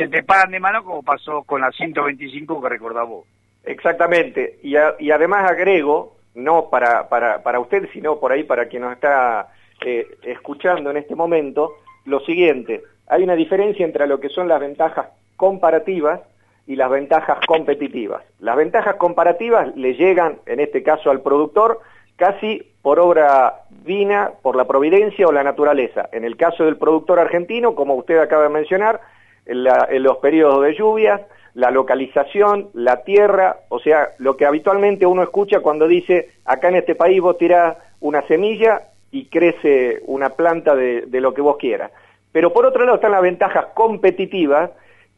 se 0.00 0.08
te 0.08 0.22
pagan 0.22 0.50
de 0.50 0.60
mano 0.60 0.82
como 0.82 1.02
pasó 1.02 1.42
con 1.42 1.60
la 1.60 1.70
125 1.70 2.62
que 2.62 2.68
recordás 2.70 3.06
vos. 3.06 3.26
Exactamente, 3.64 4.58
y, 4.62 4.74
y 4.98 5.10
además 5.10 5.50
agrego, 5.50 6.16
no 6.34 6.70
para, 6.70 7.10
para, 7.10 7.42
para 7.42 7.60
usted, 7.60 7.86
sino 7.92 8.18
por 8.18 8.32
ahí 8.32 8.44
para 8.44 8.66
quien 8.66 8.82
nos 8.82 8.94
está 8.94 9.48
eh, 9.84 10.06
escuchando 10.22 10.90
en 10.90 10.96
este 10.96 11.14
momento, 11.14 11.74
lo 12.06 12.20
siguiente, 12.20 12.82
hay 13.08 13.22
una 13.24 13.34
diferencia 13.34 13.84
entre 13.84 14.06
lo 14.06 14.20
que 14.20 14.30
son 14.30 14.48
las 14.48 14.60
ventajas 14.60 15.08
comparativas 15.36 16.20
y 16.66 16.76
las 16.76 16.90
ventajas 16.90 17.38
competitivas. 17.46 18.22
Las 18.38 18.56
ventajas 18.56 18.94
comparativas 18.96 19.76
le 19.76 19.94
llegan, 19.94 20.38
en 20.46 20.60
este 20.60 20.82
caso 20.82 21.10
al 21.10 21.20
productor, 21.20 21.80
casi 22.16 22.62
por 22.80 22.98
obra 22.98 23.64
divina, 23.68 24.30
por 24.40 24.56
la 24.56 24.66
providencia 24.66 25.26
o 25.26 25.32
la 25.32 25.42
naturaleza. 25.42 26.08
En 26.12 26.24
el 26.24 26.38
caso 26.38 26.64
del 26.64 26.78
productor 26.78 27.18
argentino, 27.18 27.74
como 27.74 27.94
usted 27.96 28.18
acaba 28.18 28.44
de 28.44 28.48
mencionar, 28.50 29.00
en, 29.46 30.02
los 30.02 30.16
periodos 30.18 30.62
de 30.64 30.74
lluvias, 30.74 31.20
la 31.54 31.70
localización, 31.70 32.68
la 32.74 33.02
tierra, 33.02 33.56
o 33.68 33.80
sea, 33.80 34.10
lo 34.18 34.36
que 34.36 34.46
habitualmente 34.46 35.06
uno 35.06 35.22
escucha 35.22 35.60
cuando 35.60 35.88
dice, 35.88 36.30
acá 36.44 36.68
en 36.68 36.76
este 36.76 36.94
país 36.94 37.20
vos 37.20 37.38
tirás 37.38 37.76
una 38.00 38.22
semilla 38.26 38.82
y 39.10 39.26
crece 39.26 40.00
una 40.06 40.30
planta 40.30 40.74
de, 40.74 41.02
de 41.06 41.20
lo 41.20 41.34
que 41.34 41.42
vos 41.42 41.56
quieras. 41.56 41.90
Pero 42.32 42.52
por 42.52 42.64
otro 42.66 42.84
lado 42.84 42.96
están 42.96 43.12
las 43.12 43.22
ventajas 43.22 43.66
competitivas 43.74 44.70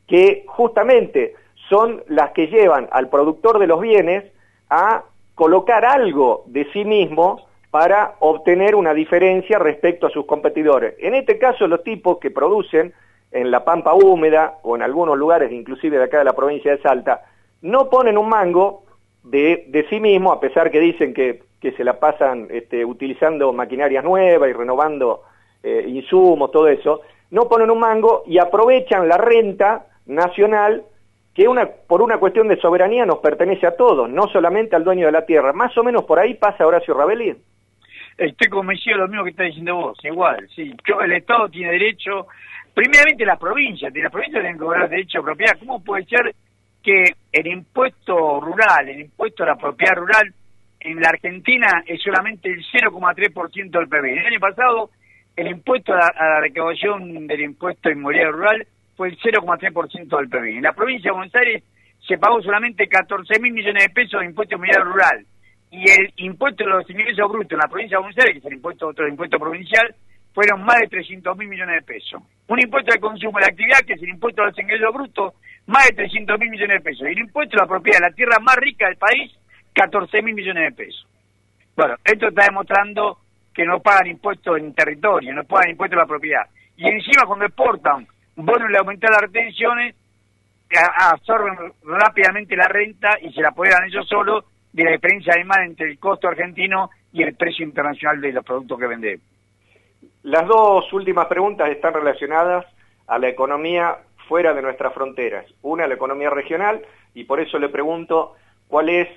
que 0.06 0.44
justamente 0.46 1.35
son 1.68 2.02
las 2.08 2.30
que 2.30 2.46
llevan 2.46 2.88
al 2.90 3.08
productor 3.08 3.58
de 3.58 3.66
los 3.66 3.80
bienes 3.80 4.24
a 4.70 5.04
colocar 5.35 5.85
algo 5.85 6.44
de 6.46 6.66
sí 6.72 6.85
mismo 6.85 7.46
para 7.70 8.16
obtener 8.20 8.74
una 8.74 8.92
diferencia 8.92 9.58
respecto 9.58 10.06
a 10.06 10.11
sus 10.11 10.26
competidores. 10.26 10.94
En 10.98 11.14
este 11.14 11.38
caso, 11.38 11.66
los 11.66 11.82
tipos 11.82 12.18
que 12.18 12.30
producen 12.30 12.92
en 13.33 13.51
la 13.51 13.64
pampa 13.64 13.95
húmeda 13.95 14.59
o 14.62 14.77
en 14.77 14.83
algunos 14.83 15.16
lugares, 15.16 15.51
inclusive 15.51 15.99
de 15.99 16.05
acá 16.05 16.18
de 16.18 16.25
la 16.25 16.35
provincia 16.35 16.71
de 16.71 16.83
Salta, 16.83 17.23
no 17.62 17.88
ponen 17.88 18.18
un 18.18 18.29
mango 18.29 18.85
de, 19.25 19.64
de 19.68 19.88
sí 19.88 20.01
mismo, 20.01 20.33
a 20.33 20.40
pesar 20.40 20.71
que 20.71 20.81
dicen 20.81 21.14
que, 21.14 21.42
que 21.61 21.73
se 21.73 21.85
la 21.85 21.99
pasan 21.99 22.49
este, 22.51 22.85
utilizando 22.85 23.53
maquinarias 23.53 24.05
nuevas 24.05 24.51
y 24.51 24.53
renovando 24.53 25.23
eh, 25.62 25.85
insumos, 25.88 26.51
todo 26.51 26.68
eso, 26.68 27.01
no 27.31 27.49
ponen 27.49 27.71
un 27.71 27.79
mango 27.79 28.25
y 28.27 28.38
aprovechan 28.38 29.09
la 29.09 29.16
renta 29.16 29.87
nacional 30.07 30.83
que 31.35 31.49
una, 31.49 31.66
por 31.66 32.03
una 32.03 32.18
cuestión 32.18 32.49
de 32.49 32.61
soberanía 32.61 33.07
nos 33.07 33.21
pertenece 33.21 33.66
a 33.66 33.77
todos, 33.77 34.11
no 34.11 34.29
solamente 34.29 34.77
al 34.77 34.85
dueño 34.85 35.07
de 35.07 35.12
la 35.12 35.25
tierra. 35.25 35.53
Más 35.53 35.77
o 35.79 35.83
menos 35.83 36.05
por 36.05 36.18
ahí 36.18 36.35
pasa 36.35 36.66
Horacio 36.66 36.95
Rabelli. 36.95 37.35
Estoy 38.18 38.49
convencido 38.49 38.97
de 38.97 39.03
lo 39.03 39.09
mismo 39.09 39.25
que 39.25 39.31
está 39.31 39.45
diciendo 39.45 39.77
vos, 39.77 39.99
igual, 40.05 40.47
sí. 40.55 40.75
el 41.03 41.12
Estado 41.12 41.49
tiene 41.49 41.73
derecho 41.73 42.27
primeramente 42.74 43.24
las 43.24 43.38
provincias, 43.38 43.92
de 43.92 44.02
las 44.02 44.12
provincias 44.12 44.44
que 44.44 44.58
cobrar 44.58 44.88
derecho 44.88 45.20
a 45.20 45.24
propiedad. 45.24 45.58
¿Cómo 45.58 45.82
puede 45.82 46.04
ser 46.06 46.35
que 46.82 47.14
el 47.32 47.46
impuesto 47.46 48.40
rural, 48.40 48.88
el 48.88 49.00
impuesto 49.00 49.44
a 49.44 49.46
la 49.46 49.56
propiedad 49.56 49.96
rural 49.96 50.32
en 50.80 51.00
la 51.00 51.11
Argentina 51.11 51.82
es 51.87 52.02
solamente 52.02 52.48
el 52.48 52.64
0,3% 52.64 53.70
del 53.70 53.88
PBI? 53.88 54.18
El 54.18 54.26
año 54.26 54.40
pasado 54.40 54.90
el 55.37 55.48
impuesto 55.48 55.94
a 55.94 55.96
la, 55.96 56.40
recaudación 56.40 57.26
del 57.26 57.40
impuesto 57.40 57.90
inmobiliario 57.90 58.32
rural 58.32 58.66
fue 58.96 59.08
el 59.08 59.18
0,3% 59.18 60.16
del 60.18 60.28
PBI. 60.28 60.56
En 60.56 60.62
la 60.62 60.72
provincia 60.72 61.11
de 61.11 61.16
Buenos 61.16 61.35
Aires 61.35 61.64
se 62.06 62.18
pagó 62.18 62.42
solamente 62.42 62.87
14 62.88 63.40
mil 63.40 63.52
millones 63.52 63.85
de 63.85 63.90
pesos 63.90 64.20
de 64.20 64.26
impuesto 64.26 64.56
inmobiliario 64.56 64.85
rural. 64.85 65.26
Y 65.70 65.90
el 65.90 66.12
impuesto 66.16 66.64
de 66.64 66.70
los 66.70 66.90
ingresos 66.90 67.30
brutos 67.30 67.52
en 67.52 67.58
la 67.58 67.68
provincia 67.68 67.96
de 67.96 68.02
Buenos 68.02 68.18
Aires, 68.18 68.32
que 68.35 68.38
es 68.40 68.44
el 68.44 68.52
impuesto 68.54 68.88
otro 68.88 69.08
impuesto 69.08 69.38
provincial, 69.38 69.94
fueron 70.35 70.62
más 70.64 70.81
de 70.81 70.88
300 70.88 71.37
mil 71.37 71.49
millones 71.49 71.77
de 71.77 71.83
pesos. 71.83 72.23
Un 72.49 72.61
impuesto 72.61 72.92
al 72.92 73.01
consumo 73.01 73.38
de 73.38 73.47
la 73.47 73.53
actividad, 73.53 73.81
que 73.87 73.95
es 73.95 74.03
el 74.03 74.11
impuesto 74.11 74.42
a 74.42 74.47
los 74.47 74.59
ingresos 74.59 74.92
brutos, 74.92 75.35
más 75.66 75.87
de 75.88 75.97
300 75.97 76.38
mil 76.38 76.51
millones 76.51 76.79
de 76.79 76.90
pesos. 76.90 77.09
Y 77.09 77.12
el 77.12 77.18
impuesto 77.18 77.57
a 77.59 77.62
la 77.62 77.68
propiedad 77.68 77.99
de 77.99 78.11
la 78.11 78.14
tierra 78.14 78.38
más 78.40 78.57
rica 78.57 78.87
del 78.87 78.97
país, 78.97 79.33
14 79.75 80.23
mil 80.23 80.35
millones 80.35 80.64
de 80.64 80.85
pesos. 80.85 81.07
Bueno, 81.77 81.95
esto 82.05 82.29
está 82.29 82.45
demostrando 82.45 83.18
que 83.55 83.64
no 83.64 83.81
pagan 83.81 84.07
impuestos 84.07 84.59
en 84.59 84.75
territorio, 84.75 85.35
no 85.35 85.45
pagan 85.45 85.71
impuestos 85.71 85.99
a 85.99 86.03
la 86.03 86.09
propiedad. 86.09 86.47
Y 86.77 86.88
encima 86.88 87.27
cuando 87.27 87.47
exportan, 87.47 88.07
bueno, 88.37 88.68
le 88.68 88.79
aumentan 88.79 89.11
las 89.11 89.23
retenciones, 89.23 89.95
absorben 90.99 91.73
rápidamente 91.85 92.57
la 92.57 92.68
renta 92.68 93.11
y 93.21 93.33
se 93.33 93.42
la 93.42 93.51
apoderan 93.51 93.85
ellos 93.85 94.09
solos 94.09 94.45
de 94.73 94.85
la 94.85 94.92
diferencia 94.92 95.35
además 95.35 95.59
entre 95.66 95.90
el 95.90 95.99
costo 95.99 96.29
argentino 96.29 96.90
y 97.12 97.23
el 97.23 97.35
precio 97.35 97.64
internacional 97.64 98.21
de 98.21 98.33
los 98.33 98.45
productos 98.45 98.79
que 98.79 98.87
vendemos. 98.87 99.32
Las 100.22 100.46
dos 100.46 100.92
últimas 100.92 101.26
preguntas 101.26 101.68
están 101.70 101.94
relacionadas 101.94 102.66
a 103.06 103.18
la 103.18 103.28
economía 103.28 103.98
fuera 104.28 104.54
de 104.54 104.62
nuestras 104.62 104.94
fronteras. 104.94 105.46
Una, 105.62 105.87
la 105.87 105.94
economía 105.94 106.30
regional, 106.30 106.80
y 107.14 107.24
por 107.24 107.40
eso 107.40 107.58
le 107.58 107.68
pregunto 107.68 108.35
cuál 108.68 108.88
es 108.88 109.08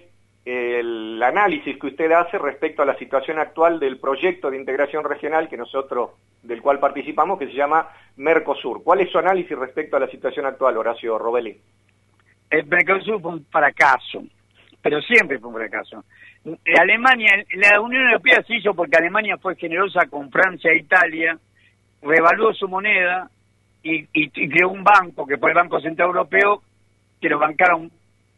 el 0.46 1.22
análisis 1.24 1.78
que 1.80 1.88
usted 1.88 2.12
hace 2.12 2.38
respecto 2.38 2.82
a 2.82 2.86
la 2.86 2.98
situación 2.98 3.40
actual 3.40 3.80
del 3.80 4.00
proyecto 4.00 4.52
de 4.52 4.58
integración 4.58 5.04
regional 5.04 5.48
que 5.48 5.58
nosotros, 5.58 6.12
del 6.44 6.62
cual 6.62 6.80
participamos, 6.80 7.40
que 7.40 7.48
se 7.48 7.54
llama 7.54 7.90
Mercosur. 8.18 8.84
¿Cuál 8.84 9.02
es 9.02 9.12
su 9.12 9.18
análisis 9.18 9.58
respecto 9.58 9.98
a 9.98 10.00
la 10.00 10.08
situación 10.08 10.46
actual, 10.46 10.78
Horacio 10.78 11.18
Robelli? 11.18 11.60
El 12.50 12.66
Mercosur 12.68 13.22
fue 13.22 13.32
un 13.32 13.46
fracaso, 13.46 14.24
pero 14.82 15.02
siempre 15.02 15.40
fue 15.40 15.50
un 15.50 15.56
fracaso. 15.56 16.04
Alemania, 16.80 17.44
la 17.56 17.82
Unión 17.82 18.06
Europea 18.06 18.44
se 18.44 18.56
hizo 18.56 18.74
porque 18.76 18.98
Alemania 18.98 19.38
fue 19.38 19.56
generosa 19.56 20.06
con 20.08 20.30
Francia 20.30 20.72
e 20.72 20.78
Italia, 20.78 21.38
revaluó 22.02 22.54
su 22.54 22.68
moneda 22.68 23.30
y, 23.82 24.06
creó 24.30 24.70
un 24.70 24.84
banco, 24.84 25.26
que 25.26 25.38
fue 25.38 25.52
el 25.52 25.56
Banco 25.56 25.80
Central 25.80 26.10
Europeo, 26.10 26.62
que 27.20 27.30
lo 27.30 27.40
bancaron 27.40 27.92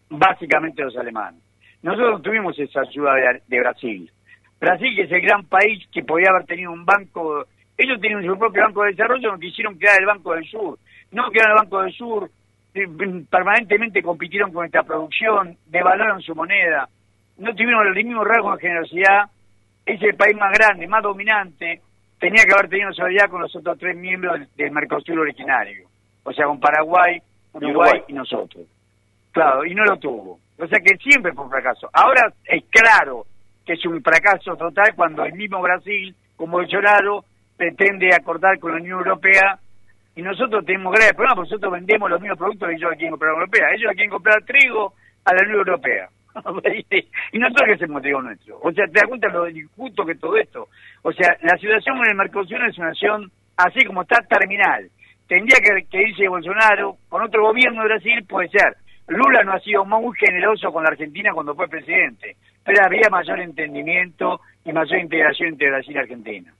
básicamente 0.10 0.84
los 0.84 0.96
alemanes. 0.98 1.42
Nosotros 1.82 2.22
tuvimos 2.22 2.58
esa 2.60 2.82
ayuda 2.82 3.14
de, 3.46 3.60
Brasil. 3.60 4.12
Brasil, 4.60 4.96
que 4.96 5.04
es 5.04 5.12
el 5.12 5.22
gran 5.22 5.46
país 5.46 5.86
que 5.92 6.04
podía 6.04 6.30
haber 6.30 6.46
tenido 6.46 6.72
un 6.72 6.86
banco, 6.86 7.46
ellos 7.78 8.00
tenían 8.02 8.26
su 8.26 8.38
propio 8.38 8.64
banco 8.64 8.84
de 8.84 8.92
desarrollo, 8.92 9.32
no 9.32 9.40
quisieron 9.40 9.76
crear 9.76 10.00
el 10.00 10.06
Banco 10.06 10.34
del 10.34 10.46
Sur. 10.46 10.80
No 11.12 11.30
crearon 11.30 11.52
el 11.52 11.64
Banco 11.64 11.82
del 11.82 11.94
Sur, 11.94 12.30
eh, 12.74 12.88
permanentemente 13.30 14.02
compitieron 14.02 14.52
con 14.52 14.66
esta 14.66 14.84
producción, 14.84 15.58
devaluaron 15.68 16.22
su 16.22 16.34
moneda 16.36 16.90
no 17.38 17.54
tuvieron 17.54 17.86
los 17.86 17.96
mismos 17.96 18.28
rasgos 18.28 18.56
de 18.56 18.68
generosidad, 18.68 19.30
es 19.86 20.02
el 20.02 20.16
país 20.16 20.36
más 20.38 20.52
grande, 20.52 20.88
más 20.88 21.04
dominante, 21.04 21.82
tenía 22.20 22.44
que 22.44 22.54
haber 22.54 22.70
tenido 22.70 22.92
solidaridad 22.94 23.30
con 23.30 23.42
los 23.42 23.56
otros 23.56 23.78
tres 23.78 23.96
miembros 23.96 24.40
del 24.56 24.72
Mercosur 24.72 25.20
originario, 25.20 25.88
o 26.24 26.34
sea, 26.34 26.46
con 26.46 26.60
Paraguay, 26.60 27.22
Uruguay, 27.54 28.02
y 28.08 28.14
nosotros. 28.14 28.66
Claro, 29.32 29.66
y 29.66 29.74
no 29.76 29.86
lo 29.86 29.98
tuvo. 29.98 30.40
O 30.58 30.68
sea 30.68 30.80
que 30.80 30.98
siempre 30.98 31.32
fue 31.34 31.46
un 31.46 31.52
fracaso. 31.52 31.90
Ahora 31.94 32.34
es 32.46 32.64
claro 32.70 33.26
que 33.66 33.74
es 33.74 33.86
un 33.86 34.02
fracaso 34.02 34.56
total 34.56 34.96
cuando 34.96 35.24
el 35.24 35.34
mismo 35.34 35.62
Brasil, 35.62 36.16
como 36.36 36.58
Bolsonaro, 36.58 37.24
pretende 37.56 38.10
acordar 38.14 38.58
con 38.60 38.72
la 38.72 38.78
Unión 38.78 39.00
Europea 39.00 39.60
y 40.16 40.22
nosotros 40.22 40.66
tenemos 40.66 40.94
graves 40.94 41.14
problemas 41.14 41.36
porque 41.36 41.50
nosotros 41.52 41.74
vendemos 41.74 42.10
los 42.10 42.22
mismos 42.22 42.40
productos 42.40 42.70
que 42.70 42.76
ellos 42.76 42.92
aquí 42.92 43.06
en 43.06 43.12
comprar 43.12 43.34
la 43.34 43.40
Europea. 43.40 43.68
Ellos 43.76 43.92
quieren 43.94 44.10
comprar 44.10 44.44
trigo 44.44 44.94
a 45.26 45.34
la 45.34 45.42
Unión 45.44 45.60
Europea. 45.60 46.10
Y 47.32 47.40
nosotros 47.40 47.68
que 47.68 47.74
hacemos 47.74 48.02
trigo 48.02 48.22
nuestro. 48.22 48.60
O 48.62 48.72
sea, 48.72 48.86
te 48.88 48.94
das 48.94 49.08
cuenta 49.08 49.28
lo 49.30 49.50
injusto 49.50 50.06
que 50.06 50.16
todo 50.16 50.38
esto. 50.38 50.68
O 51.04 51.12
sea, 51.12 51.38
la 51.42 51.58
situación 51.58 51.98
en 51.98 52.12
el 52.12 52.16
Mercosur 52.16 52.62
es 52.68 52.78
una 52.78 52.94
situación 52.94 53.32
así 53.58 53.86
como 53.86 54.04
está 54.04 54.22
terminal. 54.22 54.90
Tendría 55.28 55.58
que, 55.58 55.86
que 55.88 56.10
irse 56.10 56.28
Bolsonaro, 56.28 56.98
con 57.10 57.24
otro 57.24 57.44
gobierno 57.44 57.82
de 57.82 57.88
Brasil 57.90 58.26
puede 58.28 58.50
ser. 58.50 58.78
Lula 59.08 59.44
no 59.44 59.54
ha 59.54 59.60
sido 59.60 59.86
muy 59.86 60.16
generoso 60.18 60.72
con 60.72 60.84
la 60.84 60.90
Argentina 60.90 61.32
cuando 61.34 61.56
fue 61.56 61.68
presidente, 61.68 62.36
pero 62.64 62.84
había 62.84 63.10
mayor 63.10 63.40
entendimiento 63.40 64.42
y 64.66 64.74
mayor 64.74 65.00
integración 65.00 65.50
entre 65.50 65.70
Brasil 65.70 65.96
y 65.96 66.00
Argentina. 66.00 66.54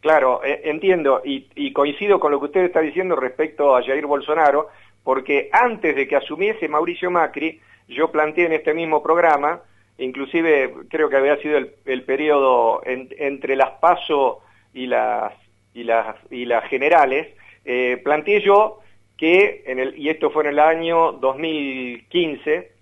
Claro, 0.00 0.44
eh, 0.44 0.60
entiendo 0.64 1.22
y, 1.24 1.72
coincido 1.72 2.20
con 2.20 2.30
lo 2.30 2.38
que 2.38 2.46
usted 2.46 2.64
está 2.64 2.80
diciendo 2.80 3.16
respecto 3.16 3.74
a 3.74 3.82
Jair 3.82 4.06
Bolsonaro, 4.06 4.68
porque 5.02 5.48
antes 5.50 5.96
de 5.96 6.06
que 6.06 6.14
asumiese 6.14 6.68
Mauricio 6.68 7.10
Macri, 7.10 7.60
yo 7.88 8.10
planteé 8.10 8.46
en 8.46 8.52
este 8.52 8.74
mismo 8.74 9.02
programa, 9.02 9.60
inclusive 9.98 10.72
creo 10.88 11.08
que 11.08 11.16
había 11.16 11.36
sido 11.38 11.58
el, 11.58 12.02
periodo 12.02 12.82
entre 12.84 13.56
las 13.56 13.70
PASO 13.80 14.40
y 14.74 14.86
las, 14.86 15.32
y 15.74 15.84
las, 15.84 16.16
y 16.30 16.44
las 16.44 16.64
generales, 16.68 17.34
eh, 17.64 18.00
planteé 18.02 18.42
yo 18.42 18.80
que, 19.16 19.62
en 19.66 19.78
el, 19.78 19.98
y 19.98 20.08
esto 20.08 20.30
fue 20.30 20.44
en 20.44 20.50
el 20.50 20.58
año 20.58 21.12
2015, 21.12 22.72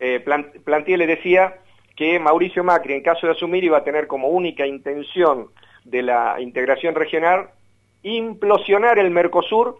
eh, 0.00 0.24
planteé, 0.64 0.96
le 0.96 1.06
decía, 1.06 1.56
que 1.96 2.18
Mauricio 2.18 2.64
Macri, 2.64 2.94
en 2.94 3.02
caso 3.02 3.26
de 3.26 3.32
asumir, 3.32 3.64
iba 3.64 3.78
a 3.78 3.84
tener 3.84 4.06
como 4.06 4.28
única 4.28 4.66
intención 4.66 5.48
de 5.84 6.02
la 6.02 6.40
integración 6.40 6.94
regional 6.94 7.50
implosionar 8.02 8.98
el 8.98 9.10
Mercosur 9.10 9.78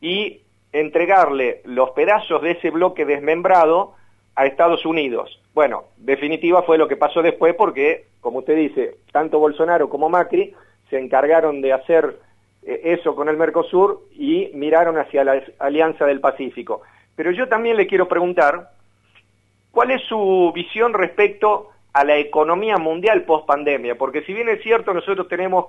y 0.00 0.42
entregarle 0.72 1.62
los 1.64 1.90
pedazos 1.90 2.42
de 2.42 2.52
ese 2.52 2.70
bloque 2.70 3.04
desmembrado 3.04 3.94
a 4.34 4.46
Estados 4.46 4.84
Unidos. 4.86 5.40
Bueno, 5.54 5.84
definitiva 5.98 6.62
fue 6.62 6.78
lo 6.78 6.88
que 6.88 6.96
pasó 6.96 7.22
después 7.22 7.54
porque, 7.54 8.06
como 8.20 8.40
usted 8.40 8.56
dice, 8.56 8.96
tanto 9.12 9.38
Bolsonaro 9.38 9.88
como 9.88 10.08
Macri 10.08 10.54
se 10.88 10.98
encargaron 10.98 11.60
de 11.60 11.72
hacer 11.72 12.18
eh, 12.62 12.80
eso 12.84 13.14
con 13.14 13.28
el 13.28 13.36
Mercosur 13.36 14.02
y 14.12 14.50
miraron 14.54 14.98
hacia 14.98 15.24
la 15.24 15.42
Alianza 15.58 16.06
del 16.06 16.20
Pacífico. 16.20 16.82
Pero 17.16 17.30
yo 17.30 17.48
también 17.48 17.76
le 17.76 17.86
quiero 17.86 18.08
preguntar, 18.08 18.70
¿cuál 19.70 19.90
es 19.90 20.02
su 20.02 20.52
visión 20.54 20.94
respecto 20.94 21.68
a 21.92 22.04
la 22.04 22.16
economía 22.16 22.78
mundial 22.78 23.24
post 23.24 23.46
pandemia? 23.46 23.96
Porque 23.96 24.22
si 24.22 24.32
bien 24.32 24.48
es 24.48 24.62
cierto, 24.62 24.94
nosotros 24.94 25.28
tenemos 25.28 25.66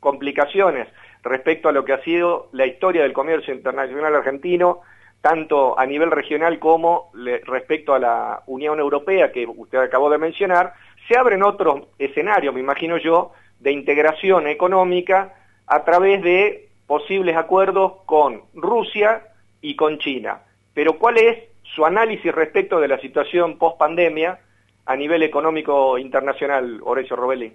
complicaciones 0.00 0.88
respecto 1.22 1.68
a 1.68 1.72
lo 1.72 1.84
que 1.84 1.92
ha 1.92 2.02
sido 2.02 2.48
la 2.52 2.66
historia 2.66 3.02
del 3.02 3.12
comercio 3.12 3.54
internacional 3.54 4.14
argentino, 4.16 4.80
tanto 5.20 5.78
a 5.78 5.84
nivel 5.86 6.10
regional 6.10 6.58
como 6.58 7.10
respecto 7.44 7.94
a 7.94 7.98
la 7.98 8.42
Unión 8.46 8.78
Europea, 8.78 9.30
que 9.30 9.46
usted 9.46 9.78
acabó 9.78 10.08
de 10.10 10.18
mencionar, 10.18 10.72
se 11.08 11.18
abren 11.18 11.42
otros 11.42 11.88
escenarios, 11.98 12.54
me 12.54 12.60
imagino 12.60 12.96
yo, 12.96 13.32
de 13.58 13.72
integración 13.72 14.46
económica 14.46 15.34
a 15.66 15.84
través 15.84 16.22
de 16.22 16.68
posibles 16.86 17.36
acuerdos 17.36 18.02
con 18.06 18.42
Rusia 18.54 19.22
y 19.60 19.76
con 19.76 19.98
China. 19.98 20.40
Pero 20.74 20.98
¿cuál 20.98 21.18
es 21.18 21.38
su 21.62 21.84
análisis 21.84 22.34
respecto 22.34 22.80
de 22.80 22.88
la 22.88 22.98
situación 22.98 23.58
post-pandemia 23.58 24.38
a 24.86 24.96
nivel 24.96 25.22
económico 25.22 25.98
internacional, 25.98 26.80
Horacio 26.82 27.16
Robelli? 27.16 27.52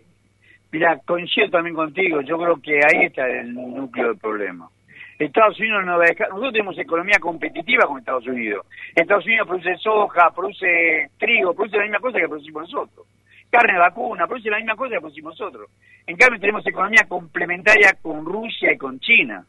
Mira, 0.72 1.00
coincido 1.06 1.50
también 1.50 1.76
contigo, 1.76 2.22
yo 2.22 2.38
creo 2.38 2.62
que 2.62 2.80
ahí 2.86 3.06
está 3.06 3.28
el 3.28 3.54
núcleo 3.54 4.10
del 4.10 4.18
problema. 4.18 4.70
Estados 5.18 5.60
Unidos 5.60 5.86
no 5.86 5.98
va 5.98 6.06
a 6.06 6.08
dejar, 6.08 6.30
nosotros 6.30 6.54
tenemos 6.54 6.78
economía 6.78 7.20
competitiva 7.20 7.88
con 7.88 8.00
Estados 8.00 8.28
Unidos. 8.28 8.66
Estados 8.94 9.26
Unidos 9.26 9.48
produce 9.48 9.78
soja, 9.78 10.32
produce 10.36 11.10
trigo, 11.18 11.54
produce 11.54 11.78
la 11.78 11.84
misma 11.84 12.00
cosa 12.00 12.20
que 12.20 12.28
producimos 12.28 12.64
nosotros 12.64 13.08
carne 13.56 13.80
vacuna, 13.80 14.28
produce 14.28 14.50
la 14.50 14.58
misma 14.58 14.76
cosa 14.76 14.96
que 14.96 15.00
producimos 15.00 15.40
nosotros. 15.40 15.70
En 16.06 16.18
cambio 16.18 16.40
tenemos 16.40 16.66
economía 16.68 17.06
complementaria 17.08 17.96
con 18.02 18.26
Rusia 18.26 18.74
y 18.74 18.78
con 18.78 19.00
China. 19.00 19.46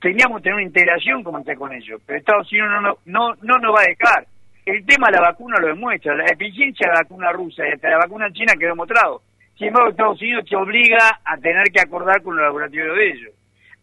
Teníamos 0.00 0.38
que 0.38 0.44
tener 0.44 0.54
una 0.54 0.66
integración 0.66 1.22
como 1.22 1.38
está 1.38 1.54
con 1.54 1.72
ellos, 1.72 2.00
pero 2.06 2.18
Estados 2.18 2.50
Unidos 2.52 2.70
no, 2.70 2.80
no, 2.80 2.98
no, 3.06 3.34
no 3.42 3.58
nos 3.58 3.74
va 3.74 3.80
a 3.80 3.88
dejar. 3.88 4.26
El 4.64 4.84
tema 4.86 5.08
de 5.08 5.16
la 5.16 5.22
vacuna 5.22 5.56
lo 5.58 5.68
demuestra, 5.68 6.14
la 6.14 6.26
eficiencia 6.26 6.86
de 6.86 6.94
la 6.94 7.00
vacuna 7.02 7.32
rusa 7.32 7.66
y 7.66 7.72
hasta 7.72 7.90
la 7.90 7.98
vacuna 7.98 8.32
china 8.32 8.52
quedó 8.58 8.70
demostrado. 8.70 9.22
Sin 9.58 9.68
embargo, 9.68 9.90
Estados 9.90 10.20
Unidos 10.20 10.44
te 10.48 10.56
obliga 10.56 11.20
a 11.24 11.36
tener 11.36 11.64
que 11.72 11.80
acordar 11.80 12.22
con 12.22 12.36
los 12.36 12.44
laboratorios 12.44 12.96
de 12.96 13.08
ellos. 13.10 13.32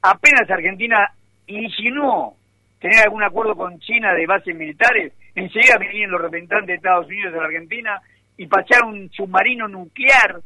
Apenas 0.01 0.49
Argentina 0.49 1.11
insinuó 1.47 2.35
tener 2.79 2.99
algún 3.03 3.23
acuerdo 3.23 3.55
con 3.55 3.79
China 3.79 4.13
de 4.13 4.25
bases 4.25 4.55
militares, 4.55 5.13
enseguida 5.35 5.77
venían 5.77 6.11
los 6.11 6.21
representantes 6.21 6.67
de 6.67 6.75
Estados 6.75 7.07
Unidos 7.07 7.33
de 7.33 7.39
la 7.39 7.45
Argentina 7.45 8.01
y 8.37 8.47
pachar 8.47 8.85
un 8.85 9.09
submarino 9.11 9.67
nuclear, 9.67 10.39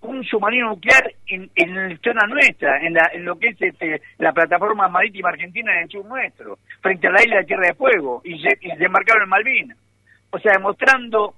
un 0.00 0.24
submarino 0.24 0.70
nuclear 0.70 1.12
en, 1.28 1.48
en 1.54 1.74
la 1.74 1.96
zona 2.02 2.26
nuestra, 2.26 2.84
en, 2.84 2.94
la, 2.94 3.10
en 3.12 3.24
lo 3.24 3.38
que 3.38 3.48
es 3.48 3.62
este, 3.62 4.02
la 4.18 4.32
plataforma 4.32 4.88
marítima 4.88 5.28
argentina 5.28 5.72
en 5.72 5.84
el 5.84 5.90
sur 5.90 6.04
nuestro, 6.04 6.58
frente 6.80 7.06
a 7.06 7.12
la 7.12 7.22
isla 7.22 7.36
de 7.36 7.44
Tierra 7.44 7.68
de 7.68 7.74
Fuego, 7.74 8.20
y 8.24 8.40
se, 8.40 8.58
y 8.60 8.70
embarcaron 8.84 9.22
en 9.22 9.28
Malvinas. 9.28 9.78
O 10.30 10.38
sea, 10.38 10.52
demostrando 10.52 11.34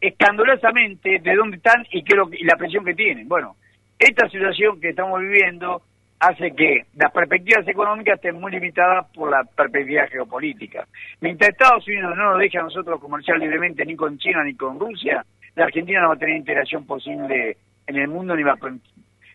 escandalosamente 0.00 1.20
de 1.20 1.34
dónde 1.36 1.58
están 1.58 1.86
y, 1.92 2.02
qué 2.02 2.16
lo, 2.16 2.28
y 2.32 2.42
la 2.44 2.56
presión 2.56 2.84
que 2.84 2.94
tienen. 2.94 3.28
Bueno, 3.28 3.54
esta 3.98 4.28
situación 4.28 4.80
que 4.80 4.88
estamos 4.90 5.20
viviendo 5.20 5.82
hace 6.22 6.52
que 6.52 6.86
las 6.94 7.10
perspectivas 7.10 7.66
económicas 7.66 8.14
estén 8.14 8.40
muy 8.40 8.52
limitadas 8.52 9.06
por 9.12 9.28
la 9.28 9.42
perspectiva 9.42 10.06
geopolítica. 10.06 10.86
Mientras 11.20 11.50
Estados 11.50 11.86
Unidos 11.88 12.16
no 12.16 12.30
nos 12.30 12.38
deja 12.38 12.60
a 12.60 12.62
nosotros 12.62 13.00
comerciar 13.00 13.38
libremente 13.38 13.84
ni 13.84 13.96
con 13.96 14.16
China 14.18 14.44
ni 14.44 14.54
con 14.54 14.78
Rusia, 14.78 15.24
la 15.56 15.64
Argentina 15.64 16.00
no 16.00 16.10
va 16.10 16.14
a 16.14 16.18
tener 16.18 16.36
integración 16.36 16.86
posible 16.86 17.56
en 17.88 17.96
el 17.96 18.06
mundo 18.06 18.36
ni 18.36 18.44
va 18.44 18.52
a... 18.52 18.58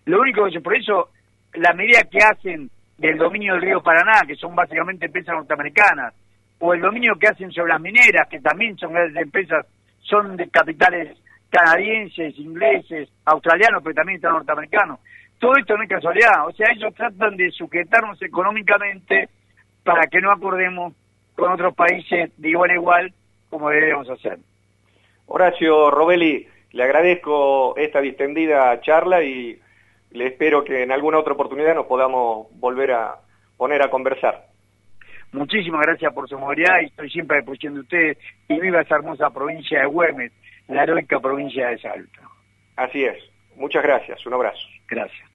Lo 0.06 0.22
único 0.22 0.46
que 0.50 0.62
por 0.62 0.78
eso 0.78 1.10
la 1.56 1.74
medida 1.74 2.04
que 2.10 2.20
hacen 2.20 2.70
del 2.98 3.18
dominio 3.18 3.56
del 3.56 3.64
río 3.64 3.84
Paraná, 3.84 4.22
que 4.26 4.36
son 4.36 4.56
básicamente 4.56 5.08
empresas 5.08 5.36
norteamericanas, 5.36 6.14
o 6.60 6.74
el 6.74 6.80
dominio 6.80 7.16
que 7.20 7.28
hacen 7.28 7.52
sobre 7.52 7.74
las 7.74 7.82
mineras, 7.82 8.30
que 8.30 8.40
también 8.40 8.78
son 8.78 8.94
grandes 8.94 9.22
empresas, 9.22 9.66
son 10.00 10.38
de 10.38 10.48
capitales 10.50 11.18
canadienses, 11.50 12.38
ingleses, 12.40 13.10
australianos, 13.26 13.84
pero 13.84 13.94
también 13.94 14.16
están 14.16 14.32
norteamericanos 14.34 15.00
todo 15.40 15.56
esto 15.58 15.78
no 15.78 15.84
es 15.84 15.90
casualidad, 15.90 16.48
o 16.48 16.52
sea, 16.52 16.72
ellos 16.72 16.94
tratan 16.96 17.38
de 17.38 17.52
sujetarnos 17.52 18.22
económicamente 18.22 19.30
para 19.84 20.08
que 20.08 20.20
no 20.20 20.32
acordemos 20.32 20.94
con 21.36 21.52
otros 21.52 21.76
países 21.76 22.32
de 22.38 22.50
igual 22.50 22.72
a 22.72 22.74
igual 22.74 23.14
como 23.50 23.70
deberíamos 23.70 24.10
hacer. 24.10 24.40
Horacio 25.28 25.92
Robelli, 25.92 26.48
le 26.72 26.84
agradezco 26.84 27.76
esta 27.78 28.02
distendida 28.02 28.80
charla 28.82 29.24
y 29.24 29.60
le 30.12 30.28
espero 30.28 30.64
que 30.64 30.84
en 30.84 30.92
alguna 30.92 31.20
otra 31.20 31.34
oportunidad 31.34 31.76
nos 31.76 31.86
podamos 31.86 32.48
volver 32.60 32.92
a 32.92 33.16
poner 33.58 33.82
a 33.82 33.90
conversar. 33.90 34.46
Muchísimas 35.32 35.82
gracias 35.82 36.14
por 36.14 36.28
su 36.30 36.38
movilidad 36.40 36.80
y 36.82 36.86
estoy 36.86 37.10
siempre 37.10 37.38
a 37.38 37.40
disposición 37.42 37.74
de 37.76 37.80
ustedes 37.82 38.18
y 38.48 38.60
viva 38.60 38.82
esa 38.82 38.96
hermosa 38.96 39.30
provincia 39.30 39.82
de 39.82 39.86
Güemes, 39.86 40.32
la 40.68 40.84
heroica 40.84 41.20
provincia 41.20 41.68
de 41.68 41.78
Salta. 41.80 42.22
Así 42.76 43.04
es. 43.04 43.18
Muchas 43.56 43.84
gracias. 43.84 44.26
Un 44.26 44.34
abrazo. 44.34 44.66
Gracias. 44.88 45.26